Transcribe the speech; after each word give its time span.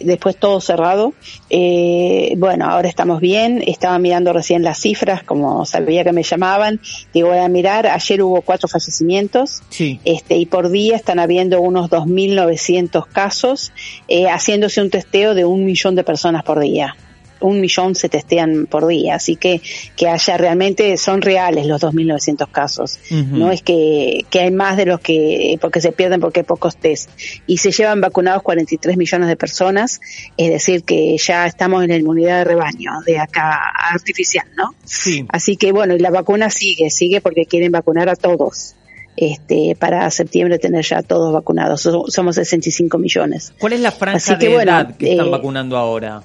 después 0.00 0.36
todo 0.36 0.60
cerrado. 0.60 1.12
Eh, 1.50 2.34
bueno, 2.36 2.66
ahora 2.68 2.88
estamos 2.88 3.20
bien, 3.20 3.62
estaba 3.66 3.98
mirando 3.98 4.32
recién 4.32 4.62
las 4.62 4.78
cifras, 4.78 5.22
como 5.22 5.64
sabía 5.64 6.04
que 6.04 6.12
me 6.12 6.22
llamaban, 6.22 6.80
digo, 7.12 7.28
voy 7.28 7.38
a 7.38 7.48
mirar, 7.48 7.86
ayer 7.86 8.22
hubo 8.22 8.42
cuatro 8.42 8.68
fallecimientos, 8.68 9.62
Sí. 9.70 10.00
este, 10.04 10.36
y 10.36 10.46
por 10.46 10.70
día 10.70 10.96
están 10.96 11.18
habiendo 11.18 11.60
unos 11.60 11.90
2.900 11.90 13.06
casos, 13.06 13.72
eh, 14.08 14.26
haciéndose 14.28 14.80
un 14.82 14.90
testeo 14.90 15.34
de 15.34 15.44
un 15.44 15.64
millón 15.64 15.94
de 15.94 16.04
personas 16.04 16.42
por 16.42 16.60
día 16.60 16.96
un 17.44 17.60
millón 17.60 17.94
se 17.94 18.08
testean 18.08 18.66
por 18.66 18.86
día, 18.86 19.14
así 19.16 19.36
que 19.36 19.60
que 19.96 20.08
haya 20.08 20.36
realmente 20.36 20.96
son 20.96 21.22
reales 21.22 21.66
los 21.66 21.80
2.900 21.82 22.48
casos. 22.50 22.98
No 23.10 23.50
es 23.52 23.62
que, 23.62 24.24
que 24.30 24.40
hay 24.40 24.50
más 24.50 24.76
de 24.76 24.86
los 24.86 25.00
que 25.00 25.58
porque 25.60 25.80
se 25.80 25.92
pierden 25.92 26.20
porque 26.20 26.40
hay 26.40 26.44
pocos 26.46 26.76
test 26.76 27.10
y 27.46 27.58
se 27.58 27.70
llevan 27.70 28.00
vacunados 28.00 28.42
43 28.42 28.96
millones 28.96 29.28
de 29.28 29.36
personas, 29.36 30.00
es 30.36 30.50
decir 30.50 30.84
que 30.84 31.16
ya 31.18 31.46
estamos 31.46 31.82
en 31.84 31.90
la 31.90 31.96
inmunidad 31.96 32.38
de 32.38 32.44
rebaño 32.44 32.92
de 33.06 33.18
acá 33.18 33.60
artificial, 33.92 34.46
¿no? 34.56 34.74
Sí. 34.84 35.24
Así 35.28 35.56
que 35.56 35.72
bueno, 35.72 35.94
y 35.94 35.98
la 35.98 36.10
vacuna 36.10 36.50
sigue, 36.50 36.90
sigue 36.90 37.20
porque 37.20 37.46
quieren 37.46 37.72
vacunar 37.72 38.08
a 38.08 38.16
todos. 38.16 38.74
Este, 39.16 39.76
para 39.78 40.10
septiembre 40.10 40.58
tener 40.58 40.84
ya 40.84 41.00
todos 41.02 41.32
vacunados. 41.32 41.82
So- 41.82 42.06
Somos 42.08 42.34
65 42.34 42.98
millones. 42.98 43.52
¿Cuál 43.60 43.74
es 43.74 43.80
la 43.80 43.92
franja 43.92 44.36
que, 44.38 44.48
de 44.48 44.54
bueno, 44.54 44.72
edad 44.72 44.96
que 44.96 45.12
están 45.12 45.28
eh, 45.28 45.30
vacunando 45.30 45.76
ahora? 45.76 46.22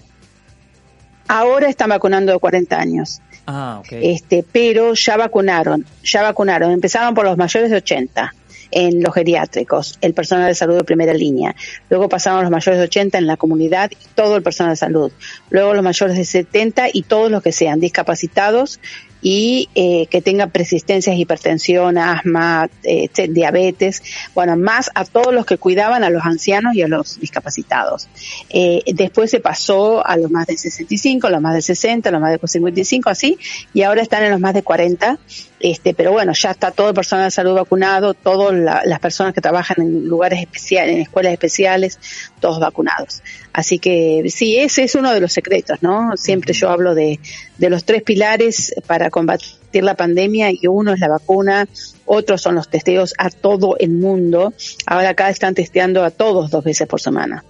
Ahora 1.30 1.70
están 1.70 1.90
vacunando 1.90 2.34
de 2.34 2.40
40 2.40 2.76
años. 2.76 3.22
Ah, 3.46 3.78
ok. 3.80 3.94
este, 3.94 4.44
pero 4.52 4.94
ya 4.94 5.18
vacunaron, 5.18 5.86
ya 6.04 6.22
vacunaron, 6.22 6.72
empezaron 6.72 7.16
por 7.16 7.26
los 7.26 7.38
mayores 7.38 7.72
de 7.72 7.78
80 7.78 8.34
en 8.72 9.02
los 9.02 9.14
geriátricos, 9.14 9.98
el 10.02 10.14
personal 10.14 10.48
de 10.48 10.56
salud 10.56 10.78
de 10.78 10.84
primera 10.84 11.14
línea, 11.14 11.56
luego 11.90 12.10
pasaron 12.10 12.42
los 12.42 12.52
mayores 12.52 12.78
de 12.78 12.86
80 12.86 13.18
en 13.18 13.26
la 13.26 13.38
comunidad 13.38 13.90
y 13.92 13.98
todo 14.14 14.36
el 14.36 14.44
personal 14.44 14.74
de 14.74 14.78
salud, 14.78 15.12
luego 15.50 15.74
los 15.74 15.84
mayores 15.84 16.18
de 16.18 16.26
70 16.26 16.90
y 16.94 17.04
todos 17.04 17.32
los 17.32 17.42
que 17.42 17.52
sean 17.52 17.80
discapacitados 17.80 18.80
y 19.22 19.70
eh, 19.76 20.08
que 20.08 20.22
tengan 20.22 20.52
persistencias, 20.52 21.18
hipertensión, 21.18 21.98
asma, 21.98 22.70
eh, 22.84 23.10
etc- 23.12 23.30
diabetes, 23.30 24.02
bueno, 24.34 24.56
más 24.56 24.90
a 24.96 25.06
todos 25.06 25.34
los 25.34 25.46
que 25.46 25.58
cuidaban 25.58 26.04
a 26.04 26.10
los 26.10 26.26
ancianos 26.26 26.76
y 26.76 26.82
a 26.82 26.88
los 26.88 27.20
discapacitados. 27.20 28.08
Eh, 28.50 28.82
después 28.94 29.32
se 29.32 29.40
pasó 29.40 30.06
a 30.06 30.16
los 30.18 30.32
más 30.32 30.48
de 30.48 30.58
65, 30.58 31.28
a 31.28 31.30
los 31.30 31.42
más 31.42 31.54
de 31.56 31.62
60, 31.62 32.10
a 32.10 32.12
los 32.12 32.22
más 32.22 32.32
de 32.32 32.48
55, 32.48 33.10
así, 33.10 33.38
y 33.74 33.84
ahora 33.84 34.02
están 34.02 34.24
en 34.24 34.32
los 34.32 34.40
más 34.40 34.54
de 34.54 34.64
40. 34.64 35.18
Este, 35.60 35.94
pero 35.94 36.12
bueno, 36.14 36.32
ya 36.34 36.52
está 36.52 36.72
todo 36.72 36.90
el 36.90 36.94
personal 36.96 37.26
de 37.26 37.32
salud 37.32 37.54
vacunado, 37.56 38.14
todas 38.14 38.54
la- 38.58 38.82
las 38.86 39.00
personas 39.00 39.34
que 39.34 39.42
trabajan 39.42 39.78
en 39.82 40.08
lugares 40.08 40.40
especiales, 40.40 40.96
en 40.96 41.02
escuelas 41.02 41.34
especiales, 41.34 42.00
todos 42.40 42.60
vacunados. 42.60 43.22
Así 43.52 43.78
que 43.80 44.24
sí, 44.30 44.58
ese 44.58 44.84
es 44.84 44.96
uno 44.96 45.14
de 45.14 45.20
los 45.20 45.34
secretos, 45.34 45.80
¿no? 45.82 46.12
Siempre 46.16 46.54
yo 46.54 46.70
hablo 46.70 46.96
de, 46.96 47.20
de 47.58 47.70
los 47.70 47.84
tres 47.84 48.04
pilares 48.04 48.74
para 48.88 49.10
combatir 49.10 49.59
la 49.74 49.96
pandemia 49.96 50.52
y 50.52 50.68
uno 50.68 50.94
es 50.94 51.00
la 51.00 51.08
vacuna, 51.08 51.68
otros 52.06 52.42
son 52.42 52.56
los 52.56 52.70
testeos 52.70 53.14
a 53.18 53.30
todo 53.30 53.78
el 53.78 53.92
mundo. 53.92 54.54
Ahora 54.88 55.10
acá 55.10 55.30
están 55.30 55.54
testeando 55.54 56.04
a 56.04 56.10
todos 56.12 56.50
dos 56.50 56.64
veces 56.64 56.88
por 56.88 57.00
semana. 57.00 57.44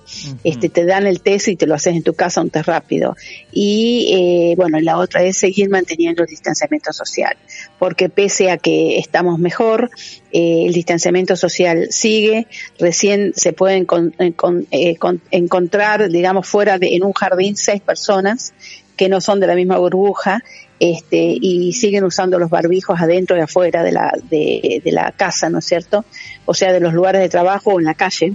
Este, 0.44 0.68
te 0.70 0.86
dan 0.86 1.08
el 1.08 1.22
test 1.22 1.48
y 1.48 1.56
te 1.56 1.66
lo 1.66 1.76
haces 1.76 1.96
en 1.96 2.04
tu 2.04 2.14
casa, 2.14 2.42
un 2.42 2.50
test 2.50 2.68
rápido. 2.68 3.16
Y 3.52 4.12
eh, 4.52 4.56
bueno, 4.58 4.80
la 4.82 4.98
otra 4.98 5.24
es 5.24 5.38
seguir 5.38 5.70
manteniendo 5.70 6.24
el 6.24 6.28
distanciamiento 6.30 6.92
social, 6.92 7.38
porque 7.80 8.10
pese 8.10 8.52
a 8.52 8.58
que 8.58 8.98
estamos 9.00 9.40
mejor, 9.40 9.90
eh, 10.34 10.66
el 10.68 10.74
distanciamiento 10.74 11.36
social 11.38 11.88
sigue. 11.92 12.48
Recién 12.78 13.32
se 13.36 13.54
pueden 13.54 13.86
con- 13.86 14.14
en- 14.20 14.34
con- 14.34 14.68
eh, 14.72 14.98
con- 14.98 15.22
encontrar, 15.32 16.10
digamos, 16.10 16.48
fuera 16.48 16.78
de 16.78 16.96
en 16.96 17.04
un 17.04 17.14
jardín 17.14 17.56
seis 17.56 17.82
personas 17.82 18.54
que 18.98 19.08
no 19.08 19.22
son 19.22 19.40
de 19.40 19.48
la 19.48 19.56
misma 19.56 19.78
burbuja 19.78 20.44
este, 20.80 21.38
y 21.40 21.74
siguen 21.74 22.04
usando 22.04 22.40
los 22.40 22.50
barbijos 22.50 23.00
adentro 23.02 23.38
y 23.38 23.42
afuera 23.42 23.84
de 23.84 23.92
la, 23.92 24.12
de, 24.30 24.82
de 24.84 24.92
la 24.92 25.12
casa, 25.12 25.50
¿no 25.50 25.60
es 25.60 25.66
cierto? 25.66 26.06
O 26.46 26.54
sea, 26.54 26.72
de 26.72 26.80
los 26.80 26.94
lugares 26.94 27.22
de 27.22 27.30
trabajo 27.30 27.72
o 27.74 27.80
en 27.80 27.86
la 27.86 27.94
calle. 27.96 28.34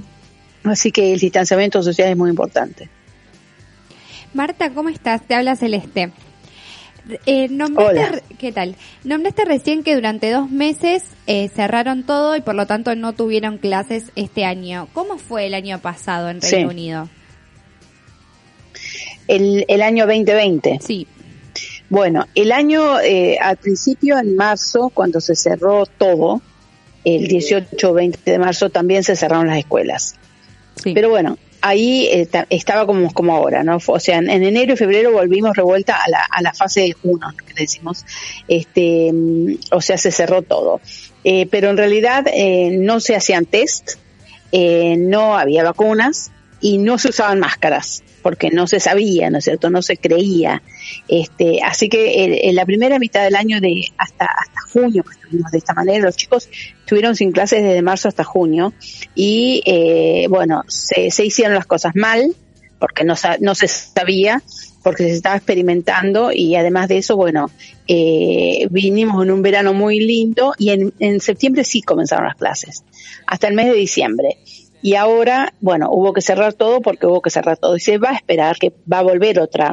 Así 0.64 0.92
que 0.92 1.12
el 1.12 1.20
distanciamiento 1.20 1.82
social 1.82 2.08
es 2.08 2.16
muy 2.16 2.30
importante. 2.30 2.88
Marta, 4.32 4.70
¿cómo 4.70 4.88
estás? 4.88 5.22
Te 5.26 5.34
habla 5.34 5.56
Celeste. 5.56 6.10
Eh, 7.26 7.48
nombraste, 7.50 8.22
¿Qué 8.38 8.50
tal? 8.50 8.76
Nombraste 9.04 9.44
recién 9.44 9.82
que 9.82 9.94
durante 9.94 10.30
dos 10.30 10.50
meses 10.50 11.04
eh, 11.26 11.48
cerraron 11.54 12.04
todo 12.04 12.34
y 12.34 12.40
por 12.40 12.54
lo 12.54 12.66
tanto 12.66 12.94
no 12.96 13.12
tuvieron 13.12 13.58
clases 13.58 14.10
este 14.16 14.46
año. 14.46 14.88
¿Cómo 14.94 15.18
fue 15.18 15.46
el 15.46 15.54
año 15.54 15.78
pasado 15.80 16.30
en 16.30 16.40
Reino 16.40 16.58
Sí. 16.70 16.74
Unido? 16.74 17.08
El, 19.28 19.64
el 19.68 19.82
año 19.82 20.06
2020. 20.06 20.78
Sí. 20.82 21.06
Bueno, 21.90 22.26
el 22.34 22.50
año, 22.52 22.98
eh, 23.00 23.38
al 23.40 23.56
principio, 23.56 24.18
en 24.18 24.36
marzo, 24.36 24.90
cuando 24.92 25.20
se 25.20 25.36
cerró 25.36 25.84
todo, 25.86 26.40
el 27.04 27.28
18 27.28 27.90
o 27.90 27.92
20 27.92 28.30
de 28.30 28.38
marzo 28.38 28.70
también 28.70 29.04
se 29.04 29.14
cerraron 29.16 29.46
las 29.46 29.58
escuelas. 29.58 30.16
Sí. 30.82 30.92
Pero 30.94 31.10
bueno, 31.10 31.38
ahí 31.60 32.08
eh, 32.10 32.26
ta- 32.26 32.46
estaba 32.50 32.86
como, 32.86 33.12
como 33.12 33.34
ahora, 33.34 33.62
¿no? 33.62 33.78
O 33.86 34.00
sea, 34.00 34.18
en, 34.18 34.30
en 34.30 34.42
enero 34.42 34.72
y 34.72 34.76
febrero 34.76 35.12
volvimos 35.12 35.56
revuelta 35.56 35.96
a 36.02 36.08
la, 36.08 36.20
a 36.28 36.42
la 36.42 36.52
fase 36.54 36.94
1, 37.02 37.26
que 37.46 37.54
le 37.54 37.60
decimos. 37.60 38.04
Este, 38.48 39.10
mm, 39.12 39.54
o 39.72 39.80
sea, 39.82 39.98
se 39.98 40.10
cerró 40.10 40.42
todo. 40.42 40.80
Eh, 41.22 41.46
pero 41.50 41.70
en 41.70 41.76
realidad 41.76 42.26
eh, 42.32 42.70
no 42.78 43.00
se 43.00 43.14
hacían 43.16 43.44
test, 43.46 43.92
eh, 44.52 44.96
no 44.98 45.36
había 45.36 45.64
vacunas 45.64 46.30
y 46.60 46.78
no 46.78 46.98
se 46.98 47.08
usaban 47.08 47.40
máscaras 47.40 48.02
porque 48.24 48.50
no 48.50 48.66
se 48.66 48.80
sabía, 48.80 49.28
¿no 49.28 49.38
es 49.38 49.44
cierto? 49.44 49.68
No 49.68 49.82
se 49.82 49.98
creía. 49.98 50.62
Este, 51.08 51.62
así 51.62 51.90
que 51.90 52.24
en, 52.24 52.32
en 52.32 52.56
la 52.56 52.64
primera 52.64 52.98
mitad 52.98 53.22
del 53.22 53.36
año 53.36 53.60
de 53.60 53.84
hasta 53.98 54.24
hasta 54.24 54.60
junio 54.72 55.04
que 55.04 55.12
estuvimos 55.12 55.52
de 55.52 55.58
esta 55.58 55.74
manera, 55.74 56.06
los 56.06 56.16
chicos 56.16 56.48
estuvieron 56.80 57.14
sin 57.16 57.32
clases 57.32 57.62
desde 57.62 57.82
marzo 57.82 58.08
hasta 58.08 58.24
junio 58.24 58.72
y 59.14 59.62
eh, 59.66 60.26
bueno, 60.30 60.62
se, 60.68 61.10
se 61.10 61.26
hicieron 61.26 61.54
las 61.54 61.66
cosas 61.66 61.94
mal 61.94 62.34
porque 62.78 63.04
no, 63.04 63.14
no 63.40 63.54
se 63.54 63.68
sabía, 63.68 64.42
porque 64.82 65.04
se 65.04 65.12
estaba 65.12 65.36
experimentando 65.36 66.32
y 66.32 66.56
además 66.56 66.88
de 66.88 66.98
eso, 66.98 67.16
bueno, 67.16 67.50
eh, 67.86 68.66
vinimos 68.70 69.22
en 69.22 69.30
un 69.30 69.42
verano 69.42 69.74
muy 69.74 70.00
lindo 70.00 70.54
y 70.58 70.70
en, 70.70 70.94
en 70.98 71.20
septiembre 71.20 71.64
sí 71.64 71.82
comenzaron 71.82 72.26
las 72.26 72.36
clases, 72.36 72.84
hasta 73.26 73.48
el 73.48 73.54
mes 73.54 73.66
de 73.66 73.74
diciembre. 73.74 74.38
Y 74.84 74.96
ahora, 74.96 75.54
bueno, 75.62 75.88
hubo 75.90 76.12
que 76.12 76.20
cerrar 76.20 76.52
todo 76.52 76.82
porque 76.82 77.06
hubo 77.06 77.22
que 77.22 77.30
cerrar 77.30 77.56
todo. 77.56 77.74
Y 77.74 77.80
se 77.80 77.96
va 77.96 78.10
a 78.10 78.16
esperar 78.16 78.58
que 78.58 78.70
va 78.86 78.98
a 78.98 79.02
volver 79.02 79.40
otra, 79.40 79.72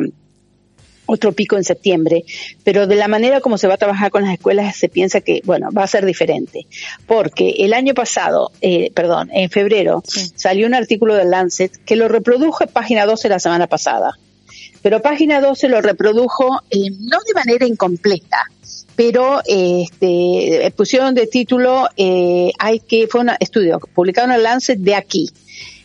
otro 1.05 1.33
pico 1.33 1.57
en 1.57 1.65
septiembre, 1.65 2.23
pero 2.63 2.87
de 2.87 2.95
la 2.95 3.09
manera 3.09 3.41
como 3.41 3.57
se 3.57 3.67
va 3.67 3.73
a 3.73 3.77
trabajar 3.77 4.09
con 4.09 4.23
las 4.23 4.31
escuelas 4.35 4.73
se 4.77 4.87
piensa 4.87 5.19
que, 5.19 5.41
bueno, 5.43 5.67
va 5.77 5.83
a 5.83 5.87
ser 5.87 6.05
diferente. 6.05 6.65
Porque 7.07 7.55
el 7.57 7.73
año 7.73 7.93
pasado, 7.93 8.53
eh, 8.61 8.89
perdón, 8.93 9.29
en 9.33 9.49
febrero, 9.49 10.01
salió 10.05 10.65
un 10.65 10.75
artículo 10.75 11.13
del 11.15 11.31
Lancet 11.31 11.83
que 11.83 11.97
lo 11.97 12.07
reprodujo 12.07 12.63
en 12.63 12.69
página 12.69 13.05
12 13.05 13.27
la 13.27 13.39
semana 13.39 13.67
pasada. 13.67 14.17
Pero 14.81 15.01
página 15.01 15.41
12 15.41 15.67
lo 15.67 15.81
reprodujo 15.81 16.61
eh, 16.69 16.89
no 16.89 17.17
de 17.27 17.33
manera 17.33 17.67
incompleta, 17.67 18.45
pero 18.95 19.41
este, 19.45 20.71
pusieron 20.75 21.15
de 21.15 21.27
título, 21.27 21.87
eh, 21.97 22.51
hay 22.59 22.79
que, 22.79 23.07
fue 23.07 23.21
un 23.21 23.31
estudio 23.39 23.79
publicado 23.93 24.27
en 24.29 24.33
el 24.35 24.43
Lancet 24.43 24.79
de 24.79 24.95
aquí, 24.95 25.29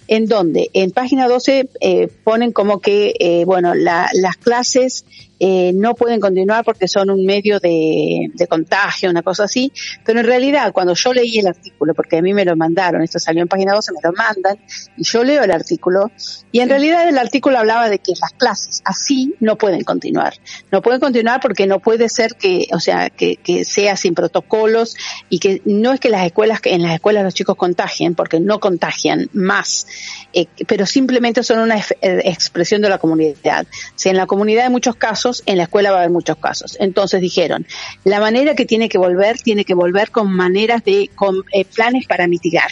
en 0.08 0.26
donde 0.26 0.70
en 0.72 0.90
página 0.90 1.28
12 1.28 1.68
eh, 1.80 2.08
ponen 2.24 2.52
como 2.52 2.80
que, 2.80 3.14
eh, 3.18 3.44
bueno, 3.44 3.74
la- 3.74 4.08
las 4.14 4.36
clases 4.36 5.04
eh, 5.38 5.72
no 5.74 5.94
pueden 5.94 6.20
continuar 6.20 6.64
porque 6.64 6.88
son 6.88 7.10
un 7.10 7.24
medio 7.24 7.60
de, 7.60 8.30
de 8.32 8.46
contagio, 8.46 9.10
una 9.10 9.22
cosa 9.22 9.44
así, 9.44 9.72
pero 10.04 10.20
en 10.20 10.26
realidad 10.26 10.72
cuando 10.72 10.94
yo 10.94 11.12
leí 11.12 11.38
el 11.38 11.46
artículo, 11.46 11.94
porque 11.94 12.18
a 12.18 12.22
mí 12.22 12.32
me 12.32 12.44
lo 12.44 12.56
mandaron, 12.56 13.02
esto 13.02 13.18
salió 13.18 13.42
en 13.42 13.48
página 13.48 13.74
12, 13.74 13.92
me 13.92 14.00
lo 14.02 14.12
mandan, 14.12 14.58
y 14.96 15.04
yo 15.04 15.24
leo 15.24 15.42
el 15.42 15.50
artículo, 15.50 16.10
y 16.52 16.60
en 16.60 16.68
realidad 16.68 17.08
el 17.08 17.18
artículo 17.18 17.58
hablaba 17.58 17.88
de 17.88 17.98
que 17.98 18.12
las 18.20 18.32
clases 18.32 18.82
así 18.84 19.34
no 19.40 19.56
pueden 19.56 19.84
continuar. 19.84 20.34
No 20.70 20.82
pueden 20.82 21.00
continuar 21.00 21.40
porque 21.40 21.66
no 21.66 21.80
puede 21.80 22.08
ser 22.08 22.34
que, 22.36 22.68
o 22.72 22.80
sea, 22.80 23.10
que, 23.10 23.36
que 23.36 23.64
sea 23.64 23.96
sin 23.96 24.14
protocolos 24.14 24.96
y 25.28 25.38
que 25.38 25.60
no 25.64 25.92
es 25.92 26.00
que 26.00 26.08
las 26.08 26.24
escuelas, 26.24 26.60
que 26.60 26.74
en 26.74 26.82
las 26.82 26.94
escuelas 26.94 27.24
los 27.24 27.34
chicos 27.34 27.56
contagien, 27.56 28.14
porque 28.14 28.40
no 28.40 28.60
contagian 28.60 29.28
más, 29.32 29.86
eh, 30.32 30.46
pero 30.66 30.86
simplemente 30.86 31.42
son 31.42 31.60
una 31.60 31.78
eh, 31.78 32.22
expresión 32.24 32.80
de 32.82 32.88
la 32.88 32.98
comunidad. 32.98 33.66
Si 33.94 34.08
en 34.08 34.16
la 34.16 34.26
comunidad 34.26 34.64
hay 34.64 34.70
muchos 34.70 34.96
casos, 34.96 35.25
en 35.46 35.56
la 35.58 35.64
escuela 35.64 35.90
va 35.90 35.98
a 35.98 36.00
haber 36.00 36.10
muchos 36.10 36.36
casos. 36.36 36.76
Entonces 36.80 37.20
dijeron, 37.20 37.66
la 38.04 38.20
manera 38.20 38.54
que 38.54 38.66
tiene 38.66 38.88
que 38.88 38.98
volver, 38.98 39.38
tiene 39.38 39.64
que 39.64 39.74
volver 39.74 40.10
con 40.10 40.32
maneras 40.32 40.84
de, 40.84 41.10
con 41.14 41.44
eh, 41.52 41.64
planes 41.64 42.06
para 42.06 42.26
mitigar 42.26 42.70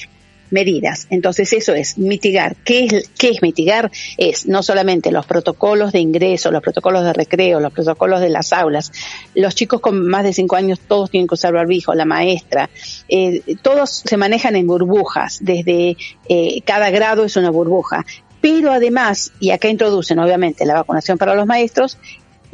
medidas. 0.50 1.06
Entonces 1.10 1.52
eso 1.52 1.74
es 1.74 1.98
mitigar. 1.98 2.56
¿Qué 2.64 2.84
es, 2.84 3.10
¿Qué 3.18 3.30
es 3.30 3.42
mitigar? 3.42 3.90
Es 4.16 4.46
no 4.46 4.62
solamente 4.62 5.10
los 5.10 5.26
protocolos 5.26 5.92
de 5.92 5.98
ingreso, 5.98 6.50
los 6.50 6.62
protocolos 6.62 7.04
de 7.04 7.12
recreo, 7.12 7.60
los 7.60 7.72
protocolos 7.72 8.20
de 8.20 8.30
las 8.30 8.52
aulas. 8.52 8.92
Los 9.34 9.54
chicos 9.54 9.80
con 9.80 10.06
más 10.06 10.22
de 10.22 10.32
cinco 10.32 10.56
años 10.56 10.78
todos 10.80 11.10
tienen 11.10 11.26
que 11.26 11.34
usar 11.34 11.52
barbijo, 11.52 11.92
la 11.94 12.04
maestra. 12.04 12.70
Eh, 13.08 13.56
todos 13.62 14.02
se 14.06 14.16
manejan 14.16 14.54
en 14.56 14.66
burbujas. 14.66 15.38
Desde 15.42 15.96
eh, 16.28 16.60
cada 16.64 16.90
grado 16.90 17.24
es 17.24 17.36
una 17.36 17.50
burbuja 17.50 18.06
pero 18.44 18.72
además, 18.72 19.32
y 19.40 19.52
acá 19.52 19.68
introducen 19.68 20.18
obviamente 20.18 20.66
la 20.66 20.74
vacunación 20.74 21.16
para 21.16 21.34
los 21.34 21.46
maestros 21.46 21.96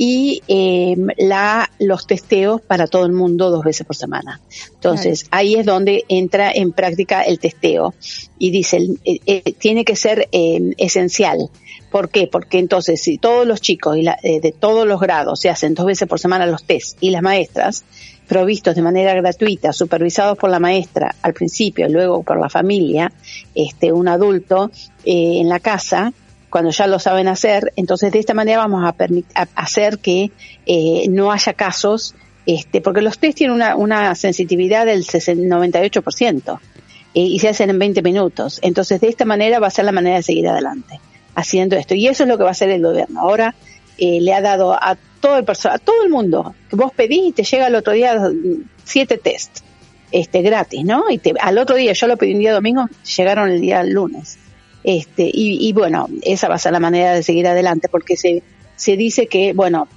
y 0.03 0.41
eh, 0.49 0.97
la, 1.19 1.71
los 1.79 2.07
testeos 2.07 2.63
para 2.63 2.87
todo 2.87 3.05
el 3.05 3.13
mundo 3.13 3.51
dos 3.51 3.63
veces 3.63 3.87
por 3.87 3.95
semana. 3.95 4.41
Entonces, 4.73 5.27
ahí 5.31 5.57
es 5.57 5.67
donde 5.67 6.05
entra 6.09 6.51
en 6.51 6.73
práctica 6.73 7.21
el 7.21 7.39
testeo 7.39 7.93
y 8.39 8.51
dice, 8.51 8.79
eh, 9.05 9.21
eh, 9.27 9.53
tiene 9.59 9.85
que 9.85 9.97
ser 9.97 10.27
eh, 10.33 10.73
esencial. 10.79 11.51
¿Por 11.91 12.09
qué? 12.09 12.29
Porque 12.29 12.59
entonces, 12.59 13.03
si 13.03 13.19
todos 13.19 13.47
los 13.47 13.61
chicos 13.61 13.99
y 13.99 14.03
la, 14.03 14.17
eh, 14.23 14.41
de 14.41 14.53
todos 14.53 14.87
los 14.87 15.01
grados 15.01 15.39
se 15.39 15.51
hacen 15.51 15.75
dos 15.75 15.85
veces 15.85 16.09
por 16.09 16.19
semana 16.19 16.47
los 16.47 16.65
test 16.65 16.97
y 17.03 17.11
las 17.11 17.21
maestras, 17.21 17.85
provistos 18.27 18.77
de 18.77 18.81
manera 18.81 19.13
gratuita, 19.13 19.75
supervisados 19.75 20.39
por 20.39 20.49
la 20.49 20.61
maestra 20.61 21.15
al 21.21 21.35
principio 21.35 21.87
y 21.87 21.93
luego 21.93 22.23
por 22.23 22.41
la 22.41 22.49
familia, 22.49 23.13
este, 23.55 23.93
un 23.93 24.09
adulto 24.09 24.71
eh, 25.05 25.41
en 25.41 25.51
la 25.51 25.61
casa, 25.61 26.15
cuando 26.51 26.71
ya 26.71 26.87
lo 26.87 26.99
saben 26.99 27.29
hacer, 27.29 27.73
entonces 27.77 28.13
de 28.13 28.19
esta 28.19 28.35
manera 28.35 28.59
vamos 28.59 28.85
a, 28.85 28.95
a 29.35 29.49
hacer 29.55 29.99
que 29.99 30.31
eh, 30.67 31.07
no 31.09 31.33
haya 31.33 31.55
casos, 31.55 32.15
este, 32.47 32.81
porque 32.81 33.03
los 33.03 33.19
test 33.19 33.39
tienen 33.39 33.55
una, 33.55 33.77
una 33.77 34.15
sensitividad 34.15 34.87
del 34.87 35.05
98% 35.05 36.59
eh, 37.15 37.21
y 37.21 37.39
se 37.39 37.49
hacen 37.49 37.71
en 37.71 37.79
20 37.79 38.03
minutos. 38.03 38.59
Entonces 38.63 39.01
de 39.01 39.09
esta 39.09 39.25
manera 39.25 39.61
va 39.61 39.69
a 39.69 39.71
ser 39.71 39.85
la 39.85 39.93
manera 39.93 40.17
de 40.17 40.23
seguir 40.23 40.49
adelante 40.49 41.01
haciendo 41.35 41.77
esto. 41.77 41.95
Y 41.95 42.09
eso 42.09 42.25
es 42.25 42.29
lo 42.29 42.37
que 42.37 42.43
va 42.43 42.51
a 42.51 42.53
hacer 42.53 42.71
el 42.71 42.83
gobierno. 42.83 43.21
Ahora 43.21 43.55
eh, 43.99 44.21
le 44.21 44.35
ha 44.35 44.41
dado 44.41 44.75
a 44.75 44.97
todo 45.21 45.37
el 45.39 45.45
a 45.49 45.79
todo 45.79 46.03
el 46.03 46.11
mundo 46.11 46.55
que 46.69 46.77
vos 46.77 46.93
pedís 46.95 47.29
y 47.29 47.33
te 47.33 47.45
llega 47.45 47.67
el 47.67 47.75
otro 47.75 47.93
día 47.93 48.19
siete 48.85 49.19
test 49.19 49.61
este 50.13 50.43
gratis, 50.43 50.85
¿no? 50.85 51.11
Y 51.11 51.19
te, 51.19 51.35
al 51.41 51.59
otro 51.59 51.77
día, 51.77 51.93
yo 51.93 52.07
lo 52.07 52.17
pedí 52.17 52.35
un 52.35 52.41
día 52.41 52.53
domingo, 52.53 52.89
llegaron 53.17 53.51
el 53.51 53.61
día 53.61 53.83
lunes. 53.85 54.39
Este, 54.85 55.25
y, 55.25 55.69
y 55.69 55.73
bueno, 55.73 56.09
esa 56.23 56.49
va 56.49 56.55
a 56.55 56.59
ser 56.59 56.73
la 56.73 56.81
manera 56.81 57.13
de 57.13 57.23
seguir 57.23 57.47
adelante 57.47 57.89
porque 57.89 58.17
se, 58.17 58.43
se 58.77 58.97
dice 58.97 59.27
que, 59.27 59.53
bueno, 59.53 59.89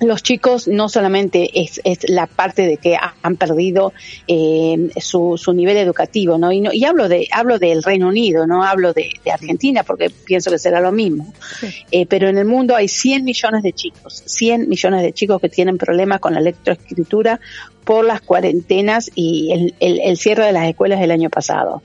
los 0.00 0.22
chicos 0.22 0.66
no 0.66 0.88
solamente 0.88 1.50
es, 1.60 1.80
es, 1.84 2.08
la 2.08 2.26
parte 2.26 2.66
de 2.66 2.78
que 2.78 2.96
han 3.22 3.36
perdido 3.36 3.92
eh, 4.26 4.90
su, 5.00 5.36
su, 5.36 5.52
nivel 5.52 5.76
educativo, 5.76 6.38
¿no? 6.38 6.52
Y, 6.52 6.60
no, 6.60 6.72
y 6.72 6.84
hablo 6.84 7.08
de 7.08 7.28
hablo 7.32 7.58
del 7.58 7.82
Reino 7.82 8.08
Unido, 8.08 8.46
no 8.46 8.64
hablo 8.64 8.92
de, 8.92 9.10
de 9.24 9.30
Argentina 9.30 9.82
porque 9.82 10.10
pienso 10.10 10.50
que 10.50 10.58
será 10.58 10.80
lo 10.80 10.92
mismo. 10.92 11.32
Sí. 11.60 11.68
Eh, 11.90 12.06
pero 12.06 12.28
en 12.28 12.38
el 12.38 12.46
mundo 12.46 12.74
hay 12.74 12.88
100 12.88 13.24
millones 13.24 13.62
de 13.62 13.72
chicos, 13.72 14.22
100 14.26 14.68
millones 14.68 15.02
de 15.02 15.12
chicos 15.12 15.40
que 15.40 15.48
tienen 15.48 15.76
problemas 15.76 16.20
con 16.20 16.34
la 16.34 16.40
lectoescritura 16.40 17.40
por 17.84 18.04
las 18.04 18.20
cuarentenas 18.20 19.10
y 19.14 19.52
el, 19.52 19.74
el, 19.80 20.00
el 20.00 20.16
cierre 20.16 20.46
de 20.46 20.52
las 20.52 20.68
escuelas 20.68 21.00
del 21.00 21.10
año 21.10 21.30
pasado. 21.30 21.82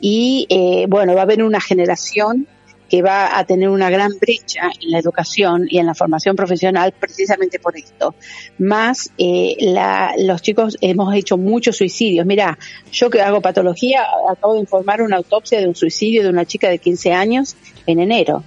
Y 0.00 0.46
eh, 0.48 0.86
bueno, 0.88 1.14
va 1.14 1.20
a 1.20 1.24
haber 1.24 1.42
una 1.42 1.60
generación 1.60 2.46
que 2.88 3.02
va 3.02 3.38
a 3.38 3.44
tener 3.44 3.68
una 3.68 3.90
gran 3.90 4.12
brecha 4.18 4.70
en 4.80 4.90
la 4.90 4.98
educación 4.98 5.66
y 5.68 5.78
en 5.78 5.86
la 5.86 5.94
formación 5.94 6.36
profesional 6.36 6.92
precisamente 6.98 7.58
por 7.58 7.76
esto. 7.76 8.14
Más 8.58 9.10
eh, 9.18 9.56
la, 9.60 10.14
los 10.18 10.42
chicos 10.42 10.76
hemos 10.80 11.14
hecho 11.14 11.36
muchos 11.36 11.76
suicidios. 11.76 12.26
Mira, 12.26 12.58
yo 12.90 13.10
que 13.10 13.20
hago 13.20 13.40
patología, 13.40 14.04
acabo 14.30 14.54
de 14.54 14.60
informar 14.60 15.02
una 15.02 15.16
autopsia 15.16 15.60
de 15.60 15.68
un 15.68 15.74
suicidio 15.74 16.22
de 16.22 16.30
una 16.30 16.46
chica 16.46 16.68
de 16.68 16.78
15 16.78 17.12
años 17.12 17.56
en 17.86 18.00
enero. 18.00 18.42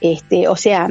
Este, 0.00 0.48
o 0.48 0.56
sea, 0.56 0.88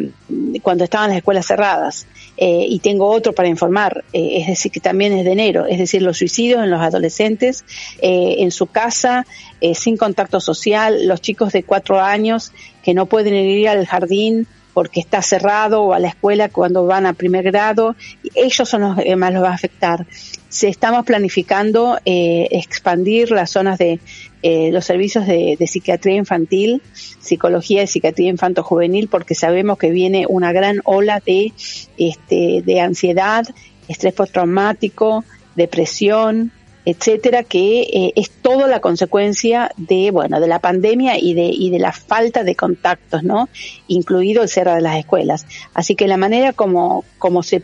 cuando 0.62 0.86
estaban 0.86 1.10
las 1.10 1.18
escuelas 1.18 1.46
cerradas. 1.46 2.08
Eh, 2.44 2.66
y 2.68 2.80
tengo 2.80 3.08
otro 3.08 3.34
para 3.34 3.50
informar, 3.50 4.04
eh, 4.14 4.40
es 4.42 4.48
decir, 4.48 4.72
que 4.72 4.80
también 4.80 5.14
es 5.14 5.26
de 5.26 5.32
enero, 5.32 5.68
es 5.68 5.78
decir, 5.78 6.02
los 6.02 6.18
suicidios 6.18 6.64
en 6.64 6.72
los 6.72 6.82
adolescentes 6.82 7.64
eh, 8.02 8.38
en 8.40 8.50
su 8.50 8.66
casa, 8.66 9.28
eh, 9.62 9.76
sin 9.76 9.96
contacto 9.96 10.40
social, 10.40 11.08
los 11.08 11.22
chicos 11.22 11.54
de 11.54 11.62
cuatro 11.62 12.00
años 12.00 12.52
que 12.82 12.96
no 12.96 13.06
pueden 13.06 13.36
ir 13.36 13.70
al 13.70 13.86
jardín 13.86 14.48
porque 14.74 15.00
está 15.00 15.22
cerrado 15.22 15.84
o 15.84 15.94
a 15.94 16.00
la 16.00 16.10
escuela 16.10 16.50
cuando 16.50 16.86
van 16.86 17.06
a 17.06 17.14
primer 17.14 17.44
grado, 17.44 17.96
ellos 18.36 18.68
son 18.68 18.82
los 18.82 18.98
que 18.98 19.16
más 19.16 19.34
los 19.34 19.44
va 19.44 19.50
a 19.50 19.54
afectar. 19.54 20.06
Se 20.50 20.68
estamos 20.68 21.06
planificando 21.06 21.98
eh, 22.06 22.48
expandir 22.52 23.32
las 23.32 23.52
zonas 23.52 23.78
de 23.78 24.00
eh, 24.44 24.72
los 24.72 24.86
servicios 24.86 25.28
de, 25.28 25.56
de, 25.60 25.68
psiquiatría 25.68 26.16
infantil, 26.16 26.82
psicología 27.20 27.84
y 27.84 27.88
psiquiatría 27.88 28.30
infanto-juvenil, 28.30 29.08
porque 29.08 29.36
sabemos 29.36 29.78
que 29.78 29.92
viene 29.92 30.26
una 30.28 30.52
gran 30.52 30.82
ola 30.84 31.22
de, 31.24 31.54
este, 31.98 32.64
de 32.66 32.80
ansiedad, 32.82 33.46
estrés 33.88 34.14
postraumático, 34.14 35.24
depresión, 35.56 36.52
etcétera, 36.86 37.44
que 37.44 37.82
eh, 37.82 38.14
es 38.16 38.32
toda 38.32 38.68
la 38.68 38.80
consecuencia 38.80 39.72
de, 39.78 40.12
bueno, 40.12 40.40
de 40.40 40.48
la 40.48 40.60
pandemia 40.60 41.18
y 41.20 41.34
de, 41.34 41.46
y 41.46 41.70
de 41.70 41.80
la 41.80 41.92
falta 41.92 42.44
de 42.44 42.56
contactos, 42.56 43.24
¿no? 43.24 43.50
Incluido 43.88 44.44
el 44.44 44.50
cierre 44.50 44.76
de 44.76 44.82
las 44.82 44.98
escuelas. 44.98 45.46
Así 45.74 45.96
que 45.96 46.08
la 46.08 46.18
manera 46.18 46.54
como, 46.54 47.06
como 47.20 47.44
se, 47.44 47.64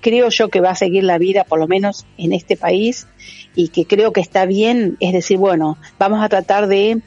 creo 0.00 0.28
yo 0.28 0.48
que 0.48 0.60
va 0.60 0.70
a 0.70 0.74
seguir 0.74 1.04
la 1.04 1.18
vida, 1.18 1.44
por 1.44 1.58
lo 1.58 1.66
menos 1.66 2.06
en 2.18 2.32
este 2.32 2.56
país, 2.56 3.06
y 3.54 3.68
que 3.68 3.86
creo 3.86 4.12
que 4.12 4.20
está 4.20 4.44
bien, 4.44 4.96
es 5.00 5.12
decir, 5.12 5.38
bueno, 5.38 5.78
vamos 5.98 6.22
a 6.22 6.28
tratar 6.28 6.66
de 6.68 7.00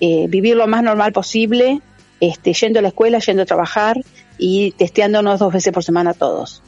eh, 0.00 0.26
vivir 0.28 0.56
lo 0.56 0.66
más 0.68 0.82
normal 0.82 1.12
posible, 1.12 1.80
este, 2.20 2.52
yendo 2.52 2.78
a 2.78 2.82
la 2.82 2.88
escuela, 2.88 3.18
yendo 3.18 3.42
a 3.42 3.46
trabajar 3.46 3.96
y 4.38 4.70
testeándonos 4.72 5.40
dos 5.40 5.52
veces 5.52 5.72
por 5.72 5.82
semana 5.82 6.14
todos. 6.14 6.62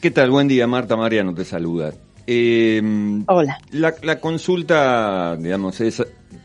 ¿Qué 0.00 0.10
tal? 0.10 0.30
Buen 0.30 0.48
día, 0.48 0.66
Marta 0.66 0.96
Mariano 0.96 1.34
te 1.34 1.44
saluda. 1.44 1.92
Eh, 2.26 2.80
Hola. 3.26 3.58
La, 3.72 3.94
la, 4.02 4.20
consulta, 4.20 5.36
digamos, 5.36 5.80
es 5.80 6.02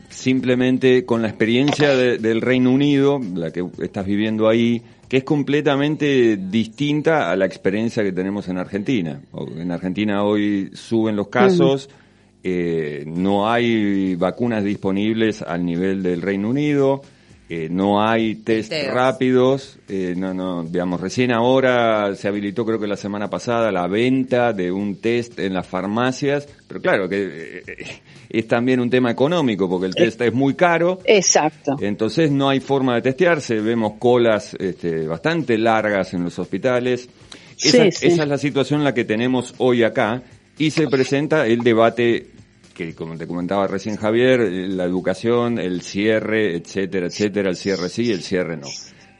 simplemente 0.09 1.05
con 1.05 1.21
la 1.21 1.29
experiencia 1.29 1.95
de, 1.95 2.17
del 2.17 2.41
Reino 2.41 2.71
Unido, 2.71 3.19
la 3.35 3.51
que 3.51 3.65
estás 3.81 4.05
viviendo 4.05 4.49
ahí, 4.49 4.81
que 5.07 5.17
es 5.17 5.23
completamente 5.23 6.37
distinta 6.37 7.31
a 7.31 7.35
la 7.35 7.45
experiencia 7.45 8.03
que 8.03 8.11
tenemos 8.11 8.47
en 8.47 8.57
Argentina. 8.57 9.21
En 9.57 9.71
Argentina 9.71 10.23
hoy 10.23 10.69
suben 10.73 11.15
los 11.15 11.29
casos, 11.29 11.89
eh, 12.43 13.03
no 13.07 13.49
hay 13.49 14.15
vacunas 14.15 14.63
disponibles 14.63 15.41
al 15.41 15.65
nivel 15.65 16.03
del 16.03 16.21
Reino 16.21 16.49
Unido. 16.49 17.01
Eh, 17.51 17.67
no 17.71 17.99
hay 17.99 18.35
test 18.35 18.69
Teos. 18.69 18.93
rápidos, 18.93 19.79
eh, 19.89 20.13
no, 20.15 20.35
no, 20.35 20.63
digamos, 20.63 21.01
recién 21.01 21.31
ahora 21.31 22.15
se 22.15 22.27
habilitó, 22.27 22.63
creo 22.63 22.79
que 22.79 22.85
la 22.85 22.95
semana 22.95 23.27
pasada, 23.27 23.71
la 23.71 23.87
venta 23.87 24.53
de 24.53 24.71
un 24.71 25.01
test 25.01 25.39
en 25.39 25.55
las 25.55 25.65
farmacias, 25.65 26.47
pero 26.67 26.79
claro 26.79 27.09
que 27.09 27.63
eh, 27.65 28.01
es 28.29 28.47
también 28.47 28.79
un 28.79 28.91
tema 28.91 29.09
económico, 29.09 29.67
porque 29.67 29.87
el 29.87 29.95
test 29.95 30.21
es 30.21 30.31
muy 30.31 30.53
caro. 30.53 30.99
Exacto. 31.05 31.75
Entonces 31.81 32.29
no 32.29 32.49
hay 32.49 32.59
forma 32.59 32.93
de 32.93 33.01
testearse, 33.01 33.59
vemos 33.61 33.93
colas 33.97 34.55
este, 34.59 35.07
bastante 35.07 35.57
largas 35.57 36.13
en 36.13 36.25
los 36.25 36.37
hospitales. 36.37 37.09
Esa, 37.59 37.85
sí, 37.85 37.91
sí. 37.91 38.07
esa 38.09 38.23
es 38.23 38.29
la 38.29 38.37
situación 38.37 38.81
en 38.81 38.83
la 38.83 38.93
que 38.93 39.05
tenemos 39.05 39.55
hoy 39.57 39.81
acá, 39.81 40.21
y 40.59 40.69
se 40.69 40.87
presenta 40.87 41.47
el 41.47 41.61
debate 41.61 42.27
que 42.79 42.95
como 42.95 43.17
te 43.17 43.27
comentaba 43.27 43.67
recién 43.67 43.97
Javier, 43.97 44.39
la 44.39 44.85
educación, 44.85 45.59
el 45.59 45.81
cierre, 45.81 46.55
etcétera, 46.55 47.07
etcétera, 47.07 47.49
el 47.49 47.57
cierre 47.57 47.89
sí, 47.89 48.09
el 48.09 48.23
cierre 48.23 48.55
no. 48.55 48.67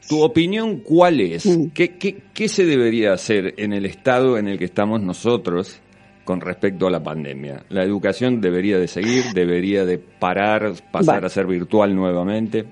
¿Tu 0.08 0.18
opinión 0.22 0.78
cuál 0.80 1.20
es? 1.20 1.46
¿Qué, 1.74 1.98
qué, 1.98 2.22
qué 2.32 2.48
se 2.48 2.64
debería 2.64 3.12
hacer 3.12 3.52
en 3.58 3.74
el 3.74 3.84
estado 3.84 4.38
en 4.38 4.48
el 4.48 4.58
que 4.58 4.64
estamos 4.64 5.02
nosotros 5.02 5.78
con 6.24 6.40
respecto 6.40 6.86
a 6.86 6.90
la 6.90 7.02
pandemia? 7.02 7.66
¿La 7.68 7.84
educación 7.84 8.40
debería 8.40 8.78
de 8.78 8.88
seguir? 8.88 9.24
¿Debería 9.34 9.84
de 9.84 9.98
parar, 9.98 10.72
pasar 10.90 11.16
bueno. 11.16 11.26
a 11.26 11.30
ser 11.30 11.46
virtual 11.46 11.94
nuevamente? 11.94 12.64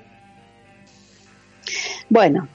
Bueno, 2.08 2.48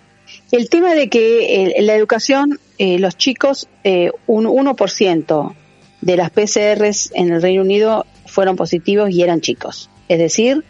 el 0.51 0.69
tema 0.69 0.95
de 0.95 1.07
que 1.07 1.65
eh, 1.65 1.81
la 1.83 1.93
educación, 1.93 2.59
eh, 2.79 2.97
los 2.97 3.15
chicos, 3.15 3.69
eh, 3.83 4.09
un 4.25 4.45
1% 4.45 5.55
de 6.01 6.17
las 6.17 6.31
PCRs 6.31 7.11
en 7.13 7.31
el 7.31 7.41
Reino 7.43 7.61
Unido 7.61 8.07
fueron 8.33 8.55
positivos 8.55 9.11
y 9.11 9.21
eran 9.21 9.41
chicos. 9.41 9.89
Es 10.09 10.17
decir, 10.17 10.63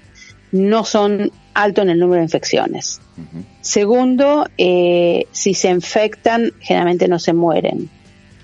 no 0.51 0.83
son 0.83 1.31
altos 1.53 1.83
en 1.83 1.91
el 1.91 1.99
número 1.99 2.19
de 2.19 2.25
infecciones. 2.25 2.99
Uh 3.17 3.21
-huh. 3.21 3.43
Segundo, 3.61 4.45
eh, 4.57 5.25
si 5.31 5.53
se 5.53 5.69
infectan, 5.69 6.51
generalmente 6.59 7.07
no 7.07 7.19
se 7.19 7.33
mueren. 7.33 7.89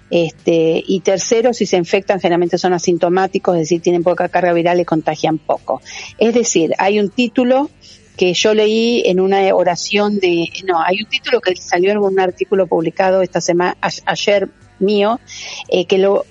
Este, 0.10 0.84
y 0.88 1.02
tercero, 1.02 1.54
si 1.54 1.66
se 1.66 1.78
infectan, 1.78 2.20
generalmente 2.20 2.58
son 2.58 2.74
asintomáticos, 2.74 3.56
es 3.56 3.62
decir, 3.62 3.82
tienen 3.82 4.04
poca 4.04 4.30
carga 4.30 4.54
viral 4.54 4.80
y 4.80 4.86
contagian 4.86 5.38
poco. 5.38 5.82
Es 6.18 6.34
decir, 6.34 6.74
hay 6.78 7.00
un 7.00 7.10
título 7.10 7.70
que 8.18 8.34
yo 8.34 8.54
leí 8.54 9.04
en 9.06 9.20
una 9.20 9.54
oración 9.54 10.20
de, 10.20 10.50
no, 10.66 10.82
hay 10.82 10.98
un 11.04 11.10
título 11.10 11.42
que 11.42 11.56
salió 11.56 11.92
en 11.92 12.00
un 12.00 12.20
artículo 12.20 12.68
publicado 12.68 13.22
esta 13.22 13.40
semana, 13.40 13.78
ayer 14.06 14.50
mío, 14.80 15.20
eh, 15.68 15.86
que 15.86 15.98
lo 15.98 16.26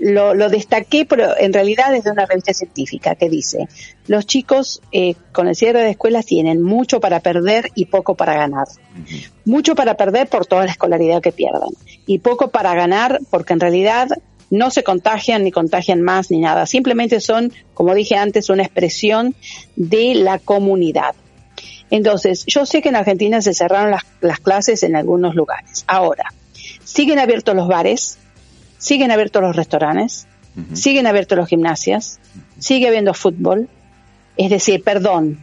lo, 0.00 0.34
lo, 0.34 0.48
destaqué, 0.48 1.04
pero 1.04 1.36
en 1.38 1.52
realidad 1.52 1.94
es 1.94 2.04
de 2.04 2.10
una 2.10 2.26
revista 2.26 2.52
científica 2.52 3.14
que 3.14 3.28
dice, 3.28 3.68
los 4.06 4.26
chicos 4.26 4.80
eh, 4.92 5.14
con 5.32 5.48
el 5.48 5.54
cierre 5.54 5.82
de 5.82 5.90
escuelas 5.90 6.26
tienen 6.26 6.62
mucho 6.62 7.00
para 7.00 7.20
perder 7.20 7.70
y 7.74 7.86
poco 7.86 8.14
para 8.14 8.34
ganar. 8.34 8.66
Uh 8.68 8.98
-huh. 9.00 9.30
Mucho 9.44 9.74
para 9.74 9.94
perder 9.94 10.28
por 10.28 10.46
toda 10.46 10.64
la 10.64 10.70
escolaridad 10.70 11.20
que 11.20 11.32
pierden 11.32 11.70
y 12.06 12.18
poco 12.18 12.48
para 12.48 12.74
ganar 12.74 13.20
porque 13.30 13.52
en 13.52 13.60
realidad 13.60 14.08
no 14.50 14.70
se 14.70 14.84
contagian 14.84 15.44
ni 15.44 15.50
contagian 15.50 16.02
más 16.02 16.30
ni 16.30 16.40
nada. 16.40 16.66
Simplemente 16.66 17.20
son, 17.20 17.52
como 17.74 17.94
dije 17.94 18.16
antes, 18.16 18.50
una 18.50 18.62
expresión 18.62 19.34
de 19.76 20.14
la 20.14 20.38
comunidad. 20.38 21.14
Entonces, 21.90 22.44
yo 22.46 22.66
sé 22.66 22.82
que 22.82 22.88
en 22.88 22.96
Argentina 22.96 23.40
se 23.42 23.54
cerraron 23.54 23.90
las, 23.90 24.02
las 24.20 24.40
clases 24.40 24.82
en 24.82 24.96
algunos 24.96 25.34
lugares. 25.34 25.84
Ahora, 25.86 26.32
siguen 26.84 27.18
abiertos 27.18 27.54
los 27.54 27.68
bares, 27.68 28.18
siguen 28.78 29.10
abiertos 29.10 29.42
los 29.42 29.56
restaurantes, 29.56 30.26
siguen 30.72 31.06
abiertos 31.06 31.36
los 31.36 31.48
gimnasios, 31.48 32.18
sigue 32.58 32.88
habiendo 32.88 33.14
fútbol. 33.14 33.68
Es 34.36 34.50
decir, 34.50 34.82
perdón, 34.82 35.38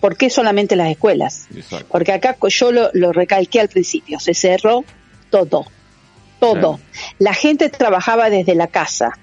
¿por 0.00 0.16
qué 0.16 0.30
solamente 0.30 0.76
las 0.76 0.90
escuelas? 0.90 1.48
Porque 1.88 2.12
acá 2.12 2.36
yo 2.48 2.72
lo, 2.72 2.90
lo, 2.92 3.12
recalqué 3.12 3.60
al 3.60 3.68
principio, 3.68 4.20
se 4.20 4.34
cerró 4.34 4.84
todo, 5.30 5.66
todo. 6.40 6.80
La 7.18 7.34
gente 7.34 7.68
trabajaba 7.68 8.30
desde 8.30 8.54
la 8.54 8.68
casa. 8.68 9.18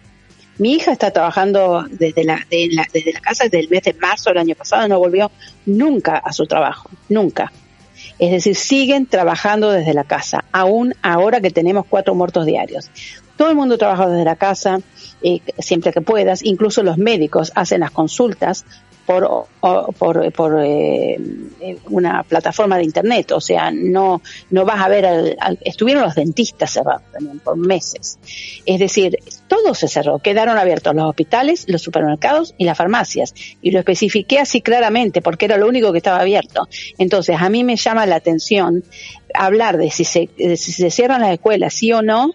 Mi 0.58 0.74
hija 0.74 0.91
está 0.91 1.12
trabajando 1.12 1.86
desde 1.89 2.24
la, 2.24 2.46
desde 2.50 3.13
la 3.13 3.20
casa 3.20 3.46
desde 3.46 3.60
el 3.60 3.70
mes 3.70 3.84
de 3.84 3.93
marzo 3.93 4.29
del 4.29 4.39
año 4.39 4.55
pasado, 4.55 4.88
no 4.88 5.00
volvió 5.00 5.32
nunca 5.65 6.17
a 6.17 6.32
su 6.32 6.46
trabajo, 6.46 6.89
nunca. 7.10 7.51
Es 8.20 8.32
decir, 8.32 8.55
siguen 8.55 9.08
trabajando 9.08 9.72
desde 9.72 9.93
la 9.93 10.03
casa, 10.03 10.46
aún 10.51 10.93
ahora 11.01 11.41
que 11.41 11.50
tenemos 11.50 11.86
cuatro 11.89 12.13
muertos 12.13 12.46
diarios. 12.46 12.89
Todo 13.38 13.50
el 13.50 13.56
mundo 13.56 13.78
trabaja 13.78 14.08
desde 14.08 14.25
la 14.25 14.36
casa, 14.36 14.80
eh, 15.22 15.42
siempre 15.60 15.92
que 15.92 16.02
puedas, 16.02 16.44
incluso 16.44 16.84
los 16.84 16.98
médicos 16.98 17.52
hacen 17.56 17.82
las 17.82 17.92
consultas 17.92 18.66
por, 19.06 19.48
por, 19.60 20.32
por 20.32 20.62
eh, 20.63 21.18
una 21.90 22.24
plataforma 22.24 22.78
de 22.78 22.84
internet, 22.84 23.32
o 23.34 23.42
sea, 23.42 23.70
no, 23.72 24.22
no 24.50 24.66
vas 24.66 24.82
a 24.82 24.88
ver, 24.88 25.06
al, 25.06 25.60
estuvieron 25.62 26.04
los 26.04 26.16
dentistas 26.16 26.72
cerrados 26.72 27.04
también 27.12 27.40
por 27.40 27.58
meses. 27.58 28.18
Es 28.66 28.80
decir, 28.80 29.18
todo 29.48 29.75
se 29.75 29.88
cerró, 29.88 30.20
quedaron 30.20 30.58
abiertos 30.58 30.96
los 30.96 31.06
hospitales, 31.06 31.66
los 31.68 31.82
supermercados 31.82 32.56
y 32.58 32.66
las 32.66 32.78
farmacias. 32.78 33.34
Y 33.62 33.72
lo 33.72 33.80
especifiqué 33.80 34.40
así 34.40 34.62
claramente 34.62 35.22
porque 35.22 35.46
era 35.46 35.58
lo 35.58 35.68
único 35.68 35.92
que 35.92 35.98
estaba 35.98 36.20
abierto. 36.20 36.68
Entonces, 36.98 37.38
a 37.40 37.50
mí 37.50 37.63
me 37.63 37.75
llama 37.75 38.06
la 38.06 38.16
atención 38.16 38.84
hablar 39.34 39.78
de 39.78 39.90
si 39.92 40.06
se, 40.06 40.30
de 40.38 40.56
si 40.58 40.72
se 40.72 40.92
cierran 40.92 41.22
las 41.22 41.34
escuelas, 41.34 41.74
sí 41.74 41.92
o 41.92 42.02
no, 42.02 42.32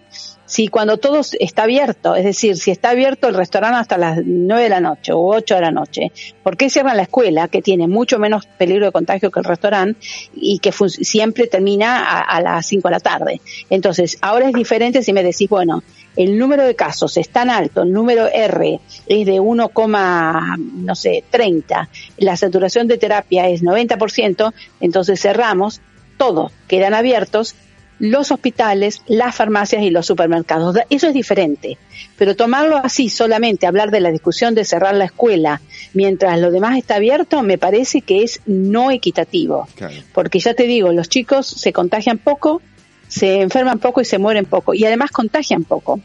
si 0.49 0.69
cuando 0.69 0.97
todo 0.97 1.21
está 1.39 1.65
abierto, 1.65 2.17
es 2.17 2.25
decir, 2.25 2.57
si 2.57 2.71
está 2.71 2.91
abierto 2.91 3.29
el 3.29 3.35
restaurante 3.35 3.79
hasta 3.79 3.99
las 3.99 4.21
9 4.25 4.63
de 4.63 4.69
la 4.71 4.81
noche 4.81 5.13
o 5.13 5.21
8 5.27 5.57
de 5.57 5.61
la 5.61 5.71
noche, 5.71 6.11
¿por 6.43 6.57
qué 6.57 6.71
cierran 6.71 6.97
la 6.97 7.03
escuela, 7.03 7.49
que 7.49 7.61
tiene 7.61 7.87
mucho 7.87 8.19
menos 8.19 8.47
peligro 8.47 8.87
de 8.87 8.93
contagio 8.93 9.31
que 9.31 9.41
el 9.41 9.45
restaurante 9.45 10.01
y 10.35 10.59
que 10.59 10.73
siempre 10.73 11.49
termina 11.49 12.23
a, 12.23 12.41
las 12.41 12.67
5 12.67 12.89
de 12.89 12.93
la 12.93 13.01
tarde? 13.01 13.41
Entonces, 13.69 14.17
ahora 14.23 14.49
es 14.49 14.55
diferente 14.55 15.03
si 15.03 15.13
me 15.13 15.23
decís, 15.23 15.51
bueno, 15.51 15.83
el 16.17 16.39
número 16.39 16.65
de 16.65 16.75
casos 16.75 17.19
es 17.19 17.29
tan 17.29 17.51
alto, 17.51 17.83
el 17.83 17.93
número 17.93 18.27
R 18.27 18.81
es 19.07 19.27
de 19.27 19.41
1, 19.41 19.71
no 19.77 20.95
sé, 20.95 21.25
30, 21.31 21.91
la 22.17 22.37
saturación 22.39 22.89
de 22.89 22.97
terapia 22.97 23.49
es 23.51 23.63
90%, 23.63 24.55
entonces 24.81 25.21
cerramos, 25.21 25.83
todo, 26.17 26.51
quedan 26.67 26.95
abiertos 26.95 27.55
los 27.99 28.31
hospitales, 28.31 29.03
las 29.07 29.35
farmacias 29.35 29.83
y 29.83 29.91
los 29.91 30.07
supermercados. 30.07 30.77
Eso 30.91 31.09
es 31.09 31.15
diferente. 31.15 31.79
Pero 32.17 32.37
tomarlo 32.37 32.77
así 32.77 33.09
solamente, 33.09 33.67
hablar 33.67 33.91
de 33.91 34.01
la 34.01 34.11
discusión 34.11 34.55
de 34.55 34.65
cerrar 34.65 34.95
la 34.95 35.07
escuela 35.07 35.61
mientras 35.95 36.39
lo 36.41 36.51
demás 36.51 36.79
está 36.79 36.97
abierto, 36.97 37.43
me 37.43 37.59
parece 37.59 38.03
que 38.03 38.23
es 38.23 38.41
no 38.47 38.91
equitativo. 38.91 39.69
Porque 40.13 40.39
ya 40.39 40.55
te 40.55 40.65
digo, 40.65 40.93
los 40.93 41.09
chicos 41.09 41.47
se 41.47 41.73
contagian 41.73 42.19
poco, 42.19 42.63
se 43.09 43.41
enferman 43.41 43.79
poco 43.79 44.01
y 44.01 44.05
se 44.05 44.19
mueren 44.19 44.45
poco. 44.45 44.75
Y 44.75 44.85
además 44.85 45.11
contagian 45.11 45.65
poco. 45.65 46.01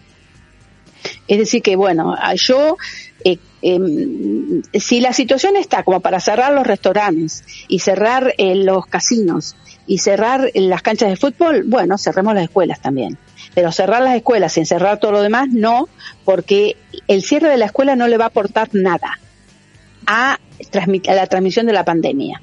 Es 1.28 1.38
decir, 1.38 1.62
que 1.62 1.76
bueno, 1.76 2.16
yo 2.36 2.78
eh, 3.24 3.38
em, 3.62 4.62
si 4.74 5.00
la 5.00 5.13
situación 5.13 5.56
está 5.56 5.84
como 5.84 6.00
para 6.00 6.20
cerrar 6.20 6.53
los 6.53 6.68
restaurantes 6.68 7.44
y 7.68 7.80
cerrar 7.80 8.34
eh, 8.38 8.56
los 8.56 8.86
casinos 8.86 9.56
y 9.88 10.00
cerrar 10.00 10.50
las 10.53 10.82
canchas 10.82 11.10
de 11.10 11.15
fútbol, 11.15 11.63
bueno, 11.65 11.98
cerremos 11.98 12.34
las 12.34 12.44
escuelas 12.44 12.82
también. 12.82 13.18
Pero 13.53 13.72
cerrar 13.72 14.01
las 14.01 14.15
escuelas 14.15 14.53
sin 14.53 14.65
cerrar 14.65 15.00
todo 15.00 15.12
lo 15.12 15.22
demás, 15.22 15.50
no, 15.50 15.88
porque 16.25 16.77
el 17.08 17.24
cierre 17.24 17.50
de 17.50 17.58
la 17.58 17.65
escuela 17.65 17.96
no 17.96 18.08
le 18.08 18.18
va 18.18 18.25
a 18.25 18.27
aportar 18.27 18.70
nada 18.74 19.20
a, 20.06 20.34
a 20.34 21.13
la 21.13 21.27
transmisión 21.27 21.65
de 21.65 21.74
la 21.74 21.86
pandemia. 21.86 22.42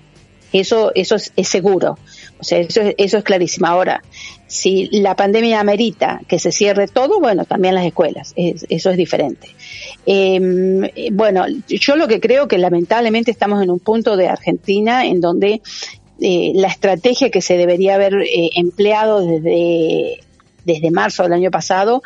Eso, 0.52 0.92
eso 0.94 1.16
es, 1.16 1.48
seguro. 1.48 1.98
O 2.38 2.44
sea, 2.44 2.58
eso 2.58 2.80
es, 2.80 2.94
eso 2.98 3.18
es 3.18 3.24
clarísimo. 3.24 3.66
Ahora, 3.66 4.02
si 4.46 4.88
la 4.90 5.14
pandemia 5.14 5.60
amerita 5.60 6.20
que 6.26 6.38
se 6.38 6.50
cierre 6.50 6.88
todo, 6.88 7.20
bueno, 7.20 7.44
también 7.44 7.74
las 7.74 7.86
escuelas. 7.86 8.32
eso 8.36 8.90
es 8.90 8.96
diferente. 8.96 9.48
Em, 10.06 10.88
bueno, 11.12 11.44
yo 11.68 11.96
lo 11.96 12.08
que 12.08 12.20
creo 12.20 12.48
que 12.48 12.58
lamentablemente 12.58 13.30
estamos 13.30 13.62
en 13.62 13.70
un 13.70 13.78
punto 13.78 14.16
de 14.16 14.28
Argentina 14.28 15.06
en 15.06 15.20
donde 15.20 15.62
eh, 16.20 16.52
la 16.54 16.68
estrategia 16.68 17.30
que 17.30 17.40
se 17.40 17.56
debería 17.56 17.94
haber 17.94 18.14
eh, 18.14 18.50
empleado 18.56 19.24
desde, 19.24 20.20
desde 20.64 20.90
marzo 20.90 21.22
del 21.22 21.32
año 21.32 21.50
pasado, 21.50 22.02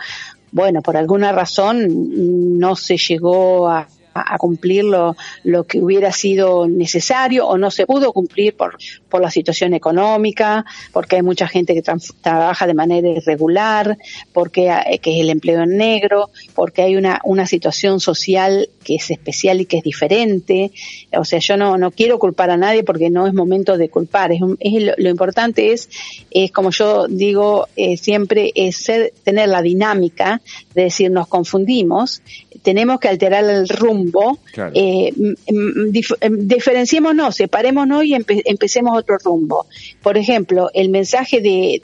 bueno, 0.52 0.82
por 0.82 0.96
alguna 0.96 1.32
razón 1.32 2.58
no 2.58 2.76
se 2.76 2.96
llegó 2.96 3.68
a, 3.68 3.88
a, 4.14 4.38
cumplir 4.38 4.84
lo, 4.84 5.16
lo, 5.42 5.64
que 5.64 5.78
hubiera 5.78 6.12
sido 6.12 6.68
necesario 6.68 7.46
o 7.46 7.58
no 7.58 7.70
se 7.70 7.86
pudo 7.86 8.12
cumplir 8.12 8.56
por, 8.56 8.76
por 9.08 9.20
la 9.20 9.30
situación 9.30 9.74
económica, 9.74 10.64
porque 10.92 11.16
hay 11.16 11.22
mucha 11.22 11.48
gente 11.48 11.74
que 11.74 11.82
trabaja 12.20 12.66
de 12.66 12.74
manera 12.74 13.08
irregular, 13.08 13.98
porque 14.32 14.72
que 15.02 15.14
es 15.14 15.20
el 15.20 15.30
empleo 15.30 15.62
en 15.62 15.76
negro, 15.76 16.30
porque 16.54 16.82
hay 16.82 16.96
una, 16.96 17.20
una 17.24 17.46
situación 17.46 18.00
social 18.00 18.68
que 18.84 18.96
es 18.96 19.10
especial 19.10 19.60
y 19.60 19.66
que 19.66 19.78
es 19.78 19.82
diferente. 19.82 20.70
O 21.16 21.24
sea, 21.24 21.38
yo 21.38 21.56
no, 21.56 21.76
no 21.76 21.90
quiero 21.90 22.18
culpar 22.18 22.50
a 22.50 22.56
nadie 22.56 22.84
porque 22.84 23.10
no 23.10 23.26
es 23.26 23.34
momento 23.34 23.76
de 23.76 23.88
culpar. 23.88 24.32
Es, 24.32 24.40
es 24.60 24.92
lo, 24.96 25.08
importante 25.08 25.72
es, 25.72 25.88
es, 26.30 26.52
como 26.52 26.70
yo 26.70 27.06
digo 27.08 27.68
eh, 27.76 27.96
siempre, 27.96 28.52
es 28.54 28.76
ser, 28.76 29.12
tener 29.24 29.48
la 29.48 29.62
dinámica 29.62 30.40
de 30.74 30.82
decir 30.82 31.10
nos 31.10 31.28
confundimos, 31.28 32.22
tenemos 32.62 32.98
que 33.00 33.08
alterar 33.08 33.44
el 33.44 33.68
rumbo, 33.68 34.38
eh, 34.74 35.12
diferenciémonos, 36.30 37.36
separémonos 37.36 38.04
y 38.04 38.14
empecemos 38.14 38.98
otro 38.98 39.18
rumbo. 39.18 39.66
Por 40.02 40.16
ejemplo, 40.16 40.70
el 40.74 40.88
mensaje 40.88 41.40
de, 41.40 41.80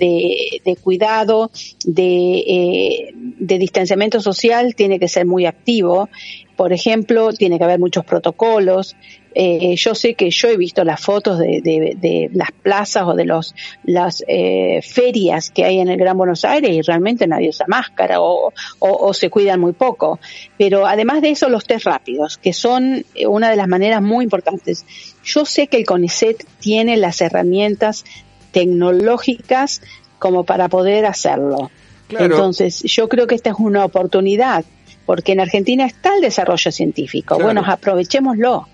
de, 0.65 0.77
cuidado, 0.77 1.51
de, 1.85 2.39
eh, 2.39 3.15
de 3.41 3.59
distanciamiento 3.59 4.21
social 4.21 4.75
tiene 4.77 5.01
que 5.01 5.09
ser 5.09 5.27
muy 5.27 5.47
activo. 5.47 6.09
Por 6.57 6.73
ejemplo, 6.73 7.33
tiene 7.33 7.59
que 7.59 7.65
haber 7.65 7.81
muchos 7.81 8.05
protocolos, 8.05 8.95
eh, 9.33 9.77
yo 9.77 9.95
sé 9.95 10.15
que 10.15 10.31
yo 10.31 10.49
he 10.49 10.57
visto 10.57 10.83
las 10.83 11.01
fotos 11.01 11.39
de, 11.39 11.61
de, 11.63 12.31
las 12.33 12.51
plazas 12.51 13.05
o 13.07 13.15
de 13.15 13.25
los 13.25 13.55
las 13.85 14.25
eh, 14.27 14.81
ferias 14.83 15.51
que 15.51 15.65
hay 15.65 15.79
en 15.79 15.89
el 15.89 15.99
Gran 15.99 16.17
Buenos 16.17 16.45
Aires 16.45 16.73
y 16.73 16.83
realmente 16.83 17.29
nadie 17.29 17.51
usa 17.51 17.67
máscara 17.69 18.21
o, 18.21 18.53
o, 18.81 19.15
se 19.15 19.31
cuidan 19.31 19.61
muy 19.61 19.73
poco. 19.73 20.19
Pero 20.59 20.87
además 20.87 21.23
de 21.23 21.31
eso, 21.31 21.49
los 21.49 21.65
test 21.65 21.87
rápidos, 21.87 22.39
que 22.39 22.53
son 22.53 23.05
una 23.29 23.51
de 23.51 23.57
las 23.57 23.69
maneras 23.69 24.03
muy 24.03 24.25
importantes. 24.25 24.85
Yo 25.23 25.45
sé 25.45 25.69
que 25.69 25.77
el 25.77 25.87
CONICET 25.87 26.45
tiene 26.59 26.97
las 26.97 27.21
herramientas 27.21 28.05
tecnológicas 28.51 29.81
como 30.19 30.45
para 30.45 30.69
poder 30.69 31.07
hacerlo. 31.07 31.71
Entonces, 32.19 32.83
yo 32.85 33.09
creo 33.09 33.27
que 33.27 33.35
esta 33.35 33.51
es 33.51 33.57
una 33.59 33.85
oportunidad, 33.85 34.65
porque 35.07 35.33
en 35.33 35.41
Argentina 35.41 35.87
está 35.87 36.15
el 36.15 36.21
desarrollo 36.21 36.71
científico. 36.71 37.39
Bueno, 37.39 37.63
aprovechémoslo. 37.67 38.67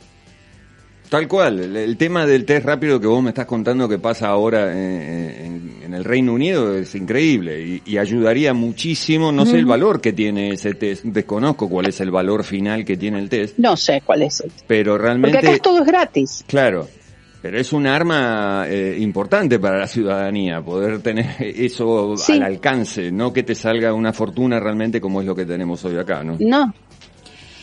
Tal 1.08 1.28
cual, 1.28 1.76
el, 1.76 1.96
tema 1.96 2.26
del 2.26 2.44
test 2.44 2.66
rápido 2.66 3.00
que 3.00 3.06
vos 3.06 3.22
me 3.22 3.30
estás 3.30 3.46
contando 3.46 3.88
que 3.88 3.98
pasa 3.98 4.28
ahora 4.28 4.72
en, 4.72 5.94
el 5.94 6.04
Reino 6.04 6.34
Unido 6.34 6.76
es 6.76 6.94
increíble 6.94 7.80
y, 7.86 7.96
ayudaría 7.96 8.52
muchísimo, 8.52 9.30
no 9.30 9.46
sé 9.46 9.56
el 9.56 9.66
valor 9.66 10.00
que 10.00 10.12
tiene 10.12 10.50
ese 10.50 10.74
test, 10.74 11.04
desconozco 11.04 11.70
cuál 11.70 11.86
es 11.86 12.00
el 12.00 12.10
valor 12.10 12.44
final 12.44 12.84
que 12.84 12.96
tiene 12.96 13.20
el 13.20 13.28
test. 13.28 13.56
No 13.56 13.76
sé 13.76 14.02
cuál 14.04 14.22
es 14.22 14.40
el 14.40 14.50
Pero 14.66 14.98
realmente... 14.98 15.38
Porque 15.38 15.54
acá 15.54 15.62
todo 15.62 15.78
es 15.80 15.86
gratis. 15.86 16.44
Claro, 16.46 16.88
pero 17.46 17.60
es 17.60 17.72
un 17.72 17.86
arma 17.86 18.66
eh, 18.68 18.96
importante 18.98 19.60
para 19.60 19.78
la 19.78 19.86
ciudadanía, 19.86 20.60
poder 20.62 21.00
tener 21.00 21.36
eso 21.38 22.16
al 22.28 22.42
alcance, 22.42 23.12
no 23.12 23.32
que 23.32 23.44
te 23.44 23.54
salga 23.54 23.94
una 23.94 24.12
fortuna 24.12 24.58
realmente 24.58 25.00
como 25.00 25.20
es 25.20 25.28
lo 25.28 25.36
que 25.36 25.44
tenemos 25.44 25.84
hoy 25.84 25.96
acá, 25.96 26.24
¿no? 26.24 26.36
No. 26.40 26.74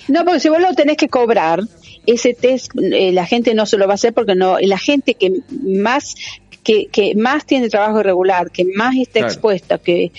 No, 0.07 0.23
porque 0.23 0.39
si 0.39 0.47
vos 0.47 0.61
lo 0.61 0.73
tenés 0.73 0.95
que 0.95 1.09
cobrar, 1.09 1.59
ese 2.05 2.33
test 2.33 2.71
eh, 2.77 3.11
la 3.11 3.25
gente 3.25 3.53
no 3.53 3.65
se 3.65 3.77
lo 3.77 3.85
va 3.85 3.93
a 3.93 3.95
hacer 3.95 4.13
porque 4.13 4.35
no 4.35 4.57
la 4.57 4.77
gente 4.77 5.15
que 5.15 5.41
más 5.65 6.15
que, 6.63 6.85
que 6.85 7.13
más 7.15 7.45
tiene 7.45 7.67
trabajo 7.67 7.99
irregular, 7.99 8.51
que 8.51 8.63
más 8.63 8.95
está 8.95 9.19
expuesta, 9.19 9.79
que, 9.79 10.13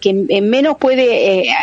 que 0.00 0.12
menos 0.12 0.76
puede, 0.78 1.48
eh, 1.48 1.54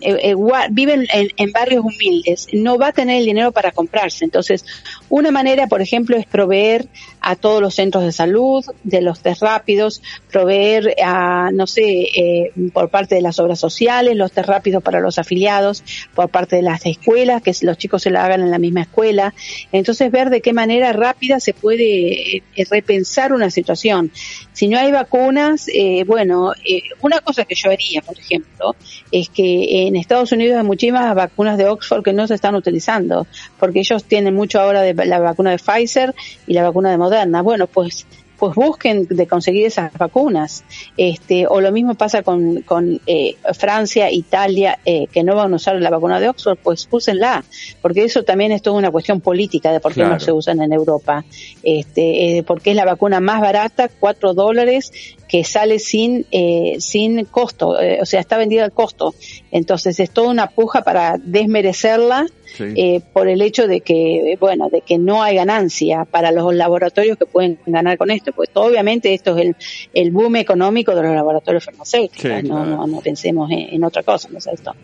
eh 0.00 0.34
vive 0.70 1.06
en, 1.36 1.52
barrios 1.52 1.84
humildes, 1.84 2.48
no 2.52 2.78
va 2.78 2.88
a 2.88 2.92
tener 2.92 3.18
el 3.18 3.26
dinero 3.26 3.52
para 3.52 3.70
comprarse. 3.72 4.24
Entonces, 4.24 4.64
Una 5.08 5.30
manera, 5.30 5.66
por 5.68 5.80
ejemplo, 5.80 6.16
es 6.16 6.26
proveer 6.26 6.88
a 7.20 7.36
todos 7.36 7.62
los 7.62 7.74
centros 7.74 8.04
de 8.04 8.12
salud 8.12 8.64
de 8.82 9.00
los 9.00 9.20
test 9.20 9.42
rápidos, 9.42 10.02
proveer 10.30 10.94
a, 11.02 11.50
no 11.52 11.66
sé, 11.66 11.82
eh, 11.84 12.52
por 12.72 12.90
parte 12.90 13.14
de 13.14 13.22
las 13.22 13.38
obras 13.38 13.60
sociales, 13.60 14.16
los 14.16 14.32
test 14.32 14.48
rápidos 14.48 14.82
para 14.82 15.00
los 15.00 15.18
afiliados, 15.18 15.84
por 16.14 16.28
parte 16.30 16.56
de 16.56 16.62
las 16.62 16.84
escuelas, 16.84 17.42
que 17.42 17.54
los 17.62 17.78
chicos 17.78 18.02
se 18.02 18.10
lo 18.10 18.18
hagan 18.18 18.40
en 18.40 18.50
la 18.50 18.58
misma 18.58 18.82
escuela. 18.82 19.34
Entonces, 19.72 20.10
ver 20.10 20.30
de 20.30 20.40
qué 20.40 20.52
manera 20.52 20.92
rápida 20.92 21.40
se 21.40 21.54
puede 21.54 22.36
eh, 22.36 22.42
repensar 22.70 23.32
una 23.32 23.50
situación. 23.50 24.10
Si 24.52 24.68
no 24.68 24.78
hay 24.78 24.92
vacunas, 24.92 25.68
eh, 25.72 26.04
bueno, 26.06 26.52
eh, 26.64 26.82
una 27.00 27.20
cosa 27.20 27.43
que 27.44 27.54
yo 27.54 27.70
haría, 27.70 28.02
por 28.02 28.18
ejemplo, 28.18 28.76
es 29.10 29.28
que 29.28 29.86
en 29.86 29.96
Estados 29.96 30.32
Unidos 30.32 30.58
hay 30.58 30.64
muchísimas 30.64 31.14
vacunas 31.14 31.58
de 31.58 31.68
Oxford 31.68 32.02
que 32.02 32.12
no 32.12 32.26
se 32.26 32.34
están 32.34 32.54
utilizando, 32.54 33.26
porque 33.58 33.80
ellos 33.80 34.04
tienen 34.04 34.34
mucho 34.34 34.60
ahora 34.60 34.82
de 34.82 34.94
la 35.06 35.18
vacuna 35.18 35.50
de 35.50 35.58
Pfizer 35.58 36.14
y 36.46 36.54
la 36.54 36.62
vacuna 36.62 36.90
de 36.90 36.98
Moderna. 36.98 37.42
Bueno, 37.42 37.66
pues 37.66 38.06
pues 38.38 38.54
busquen 38.54 39.06
de 39.08 39.26
conseguir 39.26 39.66
esas 39.66 39.92
vacunas. 39.94 40.64
Este, 40.96 41.46
o 41.46 41.60
lo 41.60 41.72
mismo 41.72 41.94
pasa 41.94 42.22
con, 42.22 42.62
con 42.62 43.00
eh, 43.06 43.36
Francia, 43.52 44.10
Italia, 44.10 44.78
eh, 44.84 45.06
que 45.12 45.22
no 45.22 45.34
van 45.34 45.52
a 45.52 45.56
usar 45.56 45.76
la 45.76 45.90
vacuna 45.90 46.20
de 46.20 46.28
Oxford, 46.28 46.58
pues 46.62 46.88
úsenla, 46.90 47.44
porque 47.80 48.04
eso 48.04 48.22
también 48.22 48.52
es 48.52 48.62
toda 48.62 48.78
una 48.78 48.90
cuestión 48.90 49.20
política 49.20 49.72
de 49.72 49.80
por 49.80 49.94
qué 49.94 50.04
no 50.04 50.20
se 50.20 50.32
usan 50.32 50.60
en 50.62 50.72
Europa. 50.72 51.24
Este, 51.62 52.38
eh, 52.38 52.42
porque 52.42 52.70
es 52.70 52.76
la 52.76 52.84
vacuna 52.84 53.20
más 53.20 53.40
barata, 53.40 53.88
cuatro 53.88 54.34
dólares, 54.34 54.92
que 55.28 55.44
sale 55.44 55.78
sin, 55.78 56.26
eh, 56.30 56.76
sin 56.78 57.24
costo, 57.24 57.80
eh, 57.80 57.98
o 58.00 58.06
sea, 58.06 58.20
está 58.20 58.36
vendida 58.36 58.64
al 58.64 58.72
costo. 58.72 59.14
Entonces 59.50 59.98
es 60.00 60.10
toda 60.10 60.28
una 60.28 60.48
puja 60.48 60.82
para 60.82 61.18
desmerecerla 61.18 62.26
eh, 62.60 63.00
por 63.12 63.28
el 63.28 63.42
hecho 63.42 63.66
de 63.66 63.80
que, 63.80 64.36
bueno, 64.40 64.68
de 64.68 64.80
que 64.80 64.98
no 64.98 65.22
hay 65.22 65.36
ganancia 65.36 66.04
para 66.04 66.30
los 66.30 66.54
laboratorios 66.54 67.16
que 67.18 67.26
pueden 67.26 67.58
ganar 67.66 67.98
con 67.98 68.10
esto. 68.10 68.32
Pues 68.32 68.50
obviamente 68.54 69.14
esto 69.14 69.36
es 69.36 69.46
el, 69.46 69.56
el 69.92 70.10
boom 70.10 70.36
económico 70.36 70.94
de 70.94 71.02
los 71.02 71.14
laboratorios 71.14 71.64
farmacéuticos, 71.64 72.44
no, 72.44 72.86
no, 72.86 73.00
pensemos 73.00 73.50
en, 73.50 73.82
otra 73.84 74.02
cosa, 74.02 74.28
¿no 74.30 74.38
es 74.38 74.46
esto? 74.46 74.74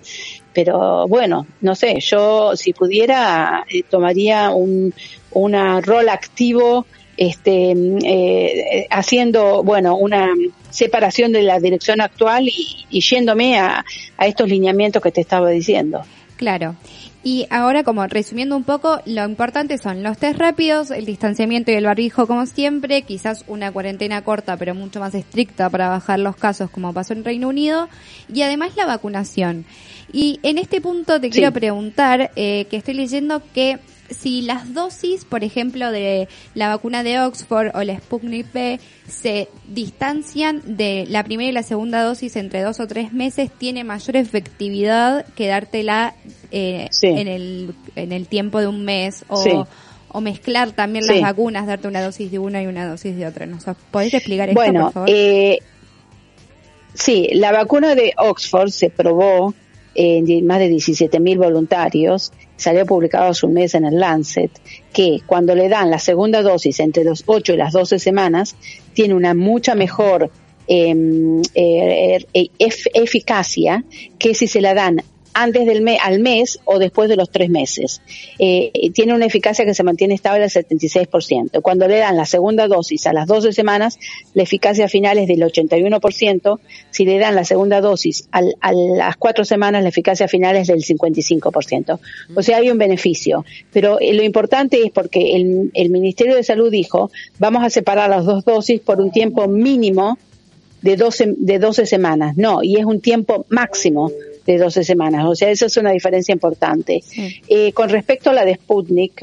Pero 0.53 1.07
bueno, 1.09 1.47
no 1.61 1.75
sé, 1.75 2.01
yo 2.01 2.57
si 2.57 2.73
pudiera 2.73 3.65
tomaría 3.89 4.51
un 4.51 4.93
una 5.33 5.81
rol 5.81 6.09
activo 6.09 6.87
este, 7.17 7.73
eh, 7.73 8.87
haciendo, 8.91 9.63
bueno, 9.63 9.97
una 9.97 10.29
separación 10.71 11.33
de 11.33 11.43
la 11.43 11.61
dirección 11.61 12.01
actual 12.01 12.49
y, 12.49 13.01
yéndome 13.01 13.59
a, 13.59 13.85
a 14.17 14.27
estos 14.27 14.49
lineamientos 14.49 15.03
que 15.03 15.13
te 15.13 15.21
estaba 15.21 15.51
diciendo. 15.51 16.03
Claro. 16.37 16.77
Y 17.23 17.47
ahora, 17.51 17.85
como 17.85 18.07
resumiendo 18.07 18.57
un 18.57 18.65
poco, 18.65 19.01
lo 19.05 19.25
importante 19.27 19.77
son 19.77 20.03
los 20.03 20.17
test 20.17 20.39
rápidos, 20.39 20.91
el 20.91 21.05
distanciamiento 21.05 21.71
y 21.71 21.75
el 21.75 21.85
barbijo 21.85 22.27
como 22.27 22.47
siempre, 22.47 23.03
quizás 23.03 23.45
una 23.47 23.71
cuarentena 23.73 24.23
corta 24.23 24.57
pero 24.57 24.75
mucho 24.75 25.01
más 25.01 25.15
estricta 25.15 25.69
para 25.69 25.91
bajar 25.91 26.19
los 26.19 26.37
casos 26.37 26.71
como 26.71 26.95
pasó 26.95 27.13
en 27.13 27.25
Reino 27.25 27.49
Unido, 27.49 27.89
y 28.33 28.41
además 28.41 28.75
la 28.75 28.87
vacunación. 28.87 29.67
Y 30.13 30.41
en 30.43 30.57
este 30.57 30.81
punto 30.81 31.21
te 31.21 31.29
quiero 31.29 31.53
preguntar, 31.53 32.31
eh, 32.37 32.67
que 32.71 32.79
estoy 32.79 32.95
leyendo 32.95 33.43
que 33.53 33.79
si 34.11 34.43
las 34.43 34.75
dosis, 34.75 35.25
por 35.25 35.45
ejemplo, 35.45 35.91
de 35.91 36.29
la 36.55 36.69
vacuna 36.69 37.03
de 37.03 37.21
Oxford 37.21 37.71
o 37.75 37.83
la 37.83 37.97
Sputnik 37.99 38.47
V 38.55 38.81
se 39.09 39.49
distancian 39.69 40.63
de 40.65 41.07
la 41.09 41.25
primera 41.25 41.51
y 41.51 41.53
la 41.53 41.63
segunda 41.63 42.03
dosis 42.03 42.37
entre 42.37 42.63
dos 42.63 42.81
o 42.81 42.87
tres 42.87 43.13
meses, 43.13 43.51
tiene 43.57 43.85
mayor 43.85 44.17
efectividad 44.17 45.27
que 45.35 45.47
dártela 45.47 46.15
eh, 46.51 46.89
en, 47.03 47.29
el, 47.29 47.75
en 47.97 48.13
el 48.13 48.27
tiempo 48.27 48.61
de 48.61 48.67
un 48.67 48.85
mes 48.85 49.25
o, 49.29 49.67
o 50.09 50.21
mezclar 50.21 50.73
también 50.73 51.07
las 51.07 51.21
vacunas, 51.21 51.67
darte 51.67 51.89
una 51.89 52.03
dosis 52.03 52.31
de 52.31 52.39
una 52.39 52.63
y 52.63 52.67
una 52.67 52.87
dosis 52.87 53.17
de 53.17 53.27
otra. 53.27 53.47
¿Nos 53.47 53.65
podés 53.91 54.15
explicar 54.15 54.49
esto, 54.49 54.61
por 54.61 54.93
favor? 54.93 55.09
Eh, 55.11 55.59
sí, 56.95 57.29
la 57.35 57.53
vacuna 57.53 57.95
de 57.95 58.13
Oxford 58.19 58.71
se 58.71 58.91
probó 58.91 59.55
en 59.95 60.47
más 60.47 60.59
de 60.59 60.71
17.000 60.71 61.39
voluntarios, 61.39 62.33
salió 62.57 62.87
publicado 62.87 63.31
hace 63.31 63.47
un 63.47 63.55
mes 63.55 63.75
en 63.75 63.85
el 63.85 63.99
Lancet, 63.99 64.51
que 64.93 65.21
cuando 65.27 65.55
le 65.55 65.69
dan 65.69 65.91
la 65.91 65.99
segunda 65.99 66.43
dosis 66.43 66.81
entre 66.81 67.05
los 67.05 67.25
8 67.27 67.55
y 67.55 67.57
las 67.57 67.73
12 67.73 67.99
semanas, 67.99 68.57
tiene 68.93 69.15
una 69.15 69.35
mucha 69.35 69.75
mejor 69.75 70.31
em, 70.67 71.41
eh, 71.55 72.25
eh, 72.33 72.51
eficacia 72.95 73.85
que 74.19 74.35
si 74.35 74.47
se 74.47 74.61
la 74.61 74.75
dan 74.75 75.03
antes 75.35 75.67
del 75.67 75.83
mes, 75.83 75.99
al 76.03 76.21
mes 76.21 76.59
o 76.65 76.79
después 76.79 77.09
de 77.09 77.17
los 77.17 77.31
tres 77.31 77.51
meses. 77.51 78.01
Eh, 78.39 78.91
tiene 78.93 79.15
una 79.15 79.27
eficacia 79.27 79.65
que 79.65 79.75
se 79.75 79.83
mantiene 79.83 80.15
estable 80.15 80.45
al 80.45 80.51
76%. 80.51 81.61
Cuando 81.63 81.89
le 81.89 81.99
dan 81.99 82.17
la 82.17 82.27
segunda 82.27 82.69
dosis 82.69 83.07
a 83.07 83.13
las 83.13 83.27
12 83.27 83.53
semanas, 83.53 83.99
la 84.35 84.43
eficacia 84.43 84.89
final 84.89 85.19
es 85.19 85.29
del 85.29 85.43
81%. 85.43 86.61
Si 86.91 87.05
le 87.05 87.19
dan 87.19 87.35
la 87.35 87.45
segunda 87.45 87.81
dosis 87.81 88.29
a 88.33 88.73
las 88.73 89.17
cuatro 89.17 89.45
semanas, 89.45 89.83
la 89.83 89.89
eficacia 89.89 90.29
final 90.29 90.57
es 90.57 90.69
del 90.69 90.83
55%. 90.83 91.99
O 92.35 92.43
sea, 92.43 92.59
hay 92.59 92.71
un 92.71 92.79
beneficio. 92.79 93.45
Pero 93.73 94.01
eh, 94.01 94.15
lo 94.15 94.23
importante 94.23 94.83
es 94.83 94.91
porque 94.91 95.37
el, 95.37 95.71
el 95.75 95.91
Ministerio 95.91 96.35
de 96.35 96.43
Salud 96.43 96.71
dijo, 96.71 97.11
vamos 97.39 97.65
a 97.65 97.71
separar 97.71 98.11
las 98.11 98.25
dos 98.25 98.45
dosis 98.45 98.81
por 98.81 99.01
un 99.01 99.11
tiempo 99.11 99.47
mínimo 99.49 100.19
de 100.83 100.97
12, 100.97 101.35
de 101.39 101.59
12 101.59 101.87
semanas. 101.87 102.37
No, 102.37 102.63
y 102.63 102.77
es 102.77 102.85
un 102.85 103.01
tiempo 103.01 103.47
máximo 103.49 104.11
de 104.47 104.59
12 104.59 104.85
semanas. 104.85 105.27
O 105.27 105.35
sea, 105.35 105.51
esa 105.51 105.67
es 105.67 105.77
una 105.77 105.93
diferencia 105.93 106.33
importante. 106.33 107.03
Eh, 107.49 107.73
con 107.73 107.89
respecto 107.89 108.31
a 108.31 108.33
la 108.33 108.45
de 108.45 108.55
Sputnik, 108.55 109.23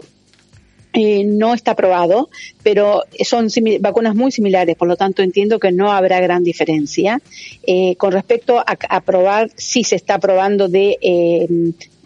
eh, 0.97 1.23
no 1.23 1.53
está 1.53 1.71
aprobado, 1.71 2.29
pero 2.63 3.03
son 3.23 3.49
vacunas 3.79 4.15
muy 4.15 4.31
similares, 4.31 4.75
por 4.75 4.87
lo 4.87 4.95
tanto 4.95 5.21
entiendo 5.21 5.59
que 5.59 5.71
no 5.71 5.91
habrá 5.91 6.19
gran 6.19 6.43
diferencia. 6.43 7.21
Eh, 7.67 7.95
con 7.97 8.11
respecto 8.11 8.57
a, 8.57 8.65
aprobar, 8.89 9.51
sí 9.55 9.83
se 9.83 9.95
está 9.95 10.15
aprobando 10.15 10.67
de 10.67 10.97
eh, 10.99 11.47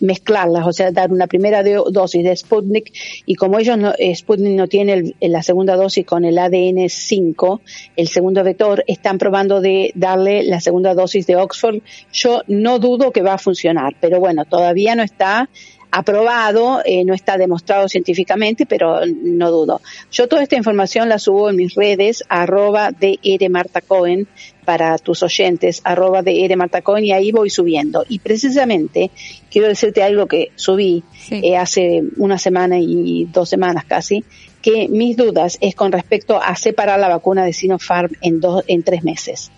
mezclarlas, 0.01 0.67
o 0.67 0.73
sea, 0.73 0.91
dar 0.91 1.11
una 1.11 1.27
primera 1.27 1.63
dosis 1.63 2.23
de 2.23 2.35
Sputnik 2.35 2.91
y 3.25 3.35
como 3.35 3.59
ellos 3.59 3.77
no, 3.77 3.93
eh, 3.97 4.13
Sputnik 4.13 4.57
no 4.57 4.67
tiene 4.67 5.13
la 5.21 5.41
segunda 5.41 5.75
dosis 5.75 6.05
con 6.05 6.25
el 6.25 6.37
ADN 6.37 6.89
5, 6.89 7.61
el 7.95 8.07
segundo 8.09 8.43
vector, 8.43 8.83
están 8.87 9.17
probando 9.17 9.61
de 9.61 9.91
darle 9.95 10.43
la 10.43 10.59
segunda 10.59 10.93
dosis 10.95 11.27
de 11.27 11.37
Oxford. 11.37 11.79
Yo 12.11 12.41
no 12.47 12.79
dudo 12.79 13.11
que 13.11 13.21
va 13.21 13.35
a 13.35 13.37
funcionar, 13.37 13.95
pero 14.01 14.19
bueno, 14.19 14.43
todavía 14.43 14.95
no 14.95 15.03
está 15.03 15.49
aprobado, 15.91 16.81
eh, 16.85 17.03
no 17.03 17.13
está 17.13 17.37
demostrado 17.37 17.87
científicamente, 17.87 18.65
pero 18.65 19.01
no 19.05 19.51
dudo. 19.51 19.81
Yo 20.11 20.27
toda 20.27 20.43
esta 20.43 20.55
información 20.55 21.09
la 21.09 21.19
subo 21.19 21.49
en 21.49 21.57
mis 21.57 21.75
redes, 21.75 22.23
arroba 22.29 22.91
de 22.91 23.49
Marta 23.49 23.81
Cohen, 23.81 24.27
para 24.65 24.97
tus 24.97 25.21
oyentes, 25.23 25.81
arroba 25.83 26.21
de 26.21 26.55
Marta 26.55 26.81
Cohen, 26.81 27.03
y 27.03 27.11
ahí 27.11 27.31
voy 27.31 27.49
subiendo. 27.49 28.05
Y 28.07 28.19
precisamente 28.19 29.11
quiero 29.49 29.67
decirte 29.67 30.01
algo 30.03 30.27
que 30.27 30.51
subí 30.55 31.03
eh, 31.29 31.57
hace 31.57 32.03
una 32.17 32.37
semana 32.37 32.77
y 32.79 33.25
dos 33.25 33.49
semanas 33.49 33.85
casi, 33.85 34.23
que 34.61 34.87
mis 34.87 35.17
dudas 35.17 35.57
es 35.59 35.75
con 35.75 35.91
respecto 35.91 36.41
a 36.41 36.55
separar 36.55 36.99
la 36.99 37.09
vacuna 37.09 37.43
de 37.43 37.51
Sinopharm 37.51 38.11
en 38.21 38.39
dos, 38.39 38.63
en 38.67 38.83
tres 38.83 39.03
meses 39.03 39.51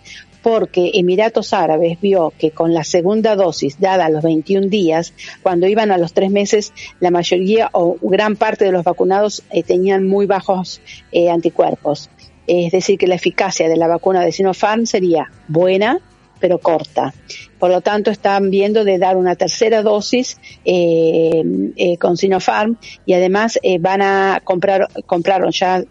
porque 0.44 0.92
Emiratos 0.94 1.54
Árabes 1.54 2.00
vio 2.02 2.34
que 2.38 2.52
con 2.52 2.74
la 2.74 2.84
segunda 2.84 3.36
dosis 3.36 3.80
dada 3.80 4.06
a 4.06 4.10
los 4.10 4.22
21 4.22 4.68
días, 4.68 5.14
cuando 5.42 5.68
iban 5.68 5.90
a 5.90 5.98
los 5.98 6.14
tres 6.14 6.30
meses, 6.30 6.74
la 7.00 7.10
mayoría 7.10 7.70
o 7.72 7.96
gran 8.02 8.36
parte 8.36 8.66
de 8.66 8.74
los 8.74 8.84
vacunados 8.84 9.42
eh, 9.50 9.64
tenían 9.64 10.06
muy 10.06 10.26
bajos 10.26 10.82
eh, 11.12 11.30
anticuerpos. 11.30 12.10
Es 12.46 12.74
decir, 12.74 12.98
que 12.98 13.08
la 13.08 13.16
eficacia 13.16 13.70
de 13.70 13.78
la 13.78 13.88
vacuna 13.88 14.22
de 14.22 14.34
Sinopharm 14.34 14.86
sería 14.86 15.32
buena, 15.48 16.02
pero 16.44 16.58
corta. 16.58 17.14
Por 17.58 17.70
lo 17.70 17.80
tanto, 17.80 18.12
están 18.12 18.50
viendo 18.50 18.84
de 18.84 18.98
dar 18.98 19.16
una 19.16 19.38
tercera 19.38 19.82
dosis 19.82 20.38
eh, 20.66 21.42
eh, 21.78 21.98
con 21.98 22.18
Sinopharm 22.18 22.76
y 23.06 23.14
además 23.14 23.58
eh, 23.64 23.78
van 23.80 24.02
a 24.02 24.42
comprar, 24.44 24.90
compraron 25.06 25.52
ya 25.52 25.82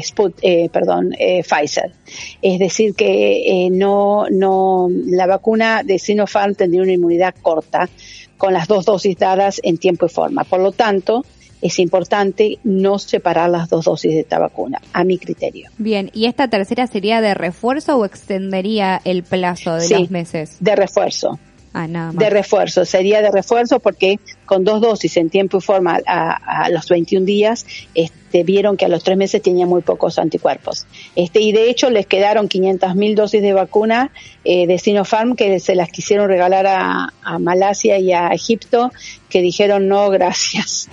Sput, 0.00 0.40
perdón, 0.72 1.10
Pfizer. 1.10 1.92
Es 2.40 2.58
decir, 2.58 2.94
que 2.94 3.68
no, 3.70 4.24
no, 4.30 4.88
la 4.90 5.26
vacuna 5.26 5.82
de 5.82 5.98
Sinopharm 5.98 6.54
tendría 6.54 6.80
una 6.80 6.92
inmunidad 6.92 7.34
corta 7.42 7.90
con 8.38 8.54
las 8.54 8.68
dos 8.68 8.86
dosis 8.86 9.18
dadas 9.18 9.60
en 9.62 9.76
tiempo 9.76 10.06
y 10.06 10.08
forma. 10.08 10.44
Por 10.44 10.60
lo 10.60 10.72
tanto, 10.72 11.26
es 11.64 11.78
importante 11.78 12.58
no 12.62 12.98
separar 12.98 13.48
las 13.48 13.70
dos 13.70 13.86
dosis 13.86 14.12
de 14.12 14.20
esta 14.20 14.38
vacuna, 14.38 14.82
a 14.92 15.02
mi 15.02 15.16
criterio. 15.16 15.70
Bien, 15.78 16.10
¿y 16.12 16.26
esta 16.26 16.46
tercera 16.48 16.86
sería 16.86 17.22
de 17.22 17.32
refuerzo 17.32 17.96
o 17.96 18.04
extendería 18.04 19.00
el 19.02 19.22
plazo 19.22 19.76
de 19.76 19.88
los 19.88 20.10
meses? 20.10 20.58
De 20.60 20.76
refuerzo. 20.76 21.38
Ah, 21.72 21.88
nada 21.88 22.12
más. 22.12 22.16
De 22.16 22.28
refuerzo, 22.28 22.84
sería 22.84 23.22
de 23.22 23.30
refuerzo 23.30 23.80
porque 23.80 24.20
con 24.44 24.62
dos 24.62 24.82
dosis 24.82 25.16
en 25.16 25.30
tiempo 25.30 25.56
y 25.56 25.60
forma 25.62 25.98
a, 26.06 26.68
los 26.68 26.86
21 26.90 27.24
días 27.24 27.64
este, 27.94 28.23
vieron 28.42 28.76
que 28.76 28.86
a 28.86 28.88
los 28.88 29.04
tres 29.04 29.16
meses 29.16 29.42
tenía 29.42 29.66
muy 29.66 29.82
pocos 29.82 30.18
anticuerpos. 30.18 30.86
Este, 31.14 31.40
y 31.40 31.52
de 31.52 31.70
hecho 31.70 31.90
les 31.90 32.06
quedaron 32.06 32.48
500.000 32.48 33.14
dosis 33.14 33.42
de 33.42 33.52
vacuna 33.52 34.10
eh, 34.44 34.66
de 34.66 34.78
Sinopharm 34.78 35.36
que 35.36 35.60
se 35.60 35.74
las 35.74 35.90
quisieron 35.90 36.28
regalar 36.28 36.66
a, 36.66 37.10
Malasia 37.38 37.98
y 37.98 38.12
a 38.12 38.28
Egipto, 38.28 38.92
que 39.28 39.40
dijeron 39.40 39.88
no, 39.88 40.10
gracias. 40.10 40.88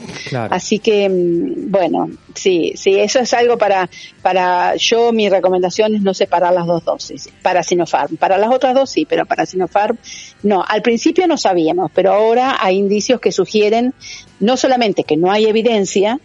Así 0.49 0.79
que, 0.79 1.09
mm, 1.09 1.71
bueno, 1.71 2.09
sí, 2.35 2.73
sí, 2.75 2.99
eso 2.99 3.19
es 3.19 3.33
algo 3.33 3.57
para, 3.57 3.89
para 4.21 4.75
yo, 4.75 5.11
mi 5.11 5.29
recomendación 5.29 5.95
es 5.95 6.01
no 6.01 6.13
separar 6.13 6.53
las 6.53 6.65
dos 6.67 6.85
dosis, 6.85 7.29
para 7.41 7.63
Sinopharm. 7.63 8.17
Para 8.17 8.37
las 8.37 8.49
otras 8.49 8.73
dos 8.73 8.89
sí, 8.89 9.05
pero 9.05 9.25
para 9.25 9.45
Sinopharm 9.45 9.97
no. 10.43 10.63
Al 10.67 10.81
principio 10.81 11.27
no 11.27 11.37
sabíamos, 11.37 11.91
pero 11.93 12.13
ahora 12.13 12.57
hay 12.59 12.77
indicios 12.77 13.19
que 13.19 13.31
sugieren 13.31 13.93
no 14.39 14.57
solamente 14.57 15.03
que 15.03 15.17
no 15.17 15.31
hay 15.31 15.45
evidencia 15.45 16.19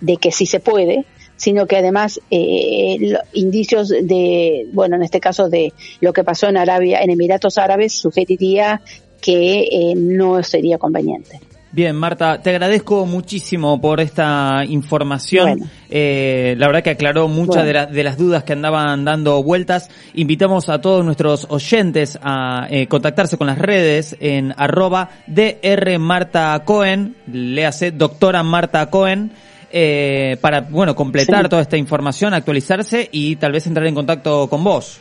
de 0.00 0.16
que 0.16 0.32
sí 0.32 0.46
se 0.46 0.60
puede, 0.60 1.04
sino 1.36 1.66
que 1.66 1.76
además 1.76 2.20
eh, 2.30 3.16
indicios 3.32 3.88
de, 3.88 4.66
bueno, 4.72 4.96
en 4.96 5.02
este 5.02 5.20
caso 5.20 5.48
de 5.48 5.72
lo 6.00 6.12
que 6.12 6.24
pasó 6.24 6.48
en 6.48 6.56
Arabia, 6.56 7.00
en 7.00 7.10
Emiratos 7.10 7.58
Árabes, 7.58 7.92
sugeriría 7.92 8.80
que 9.20 9.60
eh, 9.60 9.94
no 9.96 10.42
sería 10.42 10.78
conveniente. 10.78 11.40
Bien, 11.70 11.94
Marta, 11.94 12.40
te 12.40 12.48
agradezco 12.48 13.04
muchísimo 13.04 13.78
por 13.78 14.00
esta 14.00 14.64
información. 14.66 15.70
Eh, 15.90 16.54
la 16.56 16.66
verdad 16.66 16.82
que 16.82 16.90
aclaró 16.90 17.28
muchas 17.28 17.66
de, 17.66 17.86
de, 17.86 18.04
las 18.04 18.16
dudas 18.16 18.42
que 18.42 18.54
andaban 18.54 19.04
dando 19.04 19.42
vueltas. 19.42 19.90
Invitamos 20.14 20.70
a 20.70 20.80
todos 20.80 21.04
nuestros 21.04 21.46
oyentes 21.50 22.18
a 22.22 22.66
eh, 22.70 22.86
contactarse 22.86 23.36
con 23.36 23.48
las 23.48 23.58
redes 23.58 24.16
en 24.18 24.54
arroba 24.56 25.10
DR 25.26 25.98
Marta 25.98 26.58
Cohen, 26.64 27.16
léase 27.30 27.90
doctora 27.90 28.42
Marta 28.42 28.88
Cohen, 28.88 29.32
eh, 29.70 30.36
para, 30.40 30.62
bueno, 30.62 30.94
completar 30.94 31.48
toda 31.48 31.62
esta 31.62 31.76
información, 31.76 32.34
actualizarse 32.34 33.08
y 33.12 33.36
tal 33.36 33.52
vez 33.52 33.66
entrar 33.66 33.86
en 33.86 33.94
contacto 33.94 34.48
con 34.48 34.64
vos. 34.64 35.00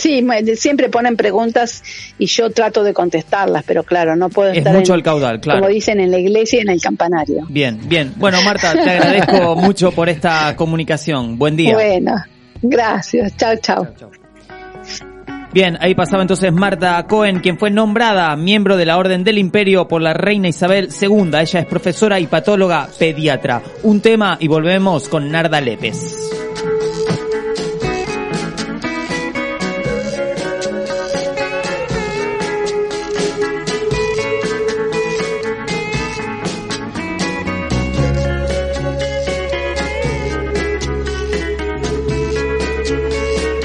Sí, 0.00 0.26
siempre 0.56 0.88
ponen 0.88 1.14
preguntas 1.14 1.82
y 2.18 2.24
yo 2.24 2.50
trato 2.50 2.82
de 2.82 2.94
contestarlas, 2.94 3.64
pero 3.66 3.82
claro, 3.82 4.16
no 4.16 4.30
puedo 4.30 4.50
estar. 4.50 4.74
mucho 4.74 4.94
el 4.94 5.02
caudal, 5.02 5.40
claro. 5.40 5.60
Como 5.60 5.70
dicen 5.70 6.00
en 6.00 6.10
la 6.10 6.18
iglesia 6.18 6.60
y 6.60 6.62
en 6.62 6.70
el 6.70 6.80
campanario. 6.80 7.46
Bien, 7.50 7.78
bien. 7.86 8.14
Bueno, 8.16 8.40
Marta, 8.42 8.72
te 8.72 8.90
agradezco 8.90 9.56
mucho 9.56 9.92
por 9.92 10.08
esta 10.08 10.56
comunicación. 10.56 11.36
Buen 11.36 11.54
día. 11.54 11.74
Bueno, 11.74 12.14
gracias. 12.62 13.36
Chao, 13.36 13.56
chao. 13.56 13.88
Bien, 15.52 15.76
ahí 15.80 15.94
pasaba 15.96 16.22
entonces 16.22 16.52
Marta 16.52 17.04
Cohen, 17.08 17.40
quien 17.40 17.58
fue 17.58 17.70
nombrada 17.70 18.36
miembro 18.36 18.76
de 18.76 18.86
la 18.86 18.98
Orden 18.98 19.24
del 19.24 19.38
Imperio 19.38 19.88
por 19.88 20.00
la 20.00 20.14
reina 20.14 20.46
Isabel 20.46 20.90
II. 21.00 21.30
Ella 21.40 21.60
es 21.60 21.66
profesora 21.66 22.20
y 22.20 22.28
patóloga 22.28 22.88
pediatra. 22.98 23.60
Un 23.82 24.00
tema 24.00 24.36
y 24.38 24.46
volvemos 24.46 25.08
con 25.08 25.30
Narda 25.30 25.60
Lépez. 25.60 26.49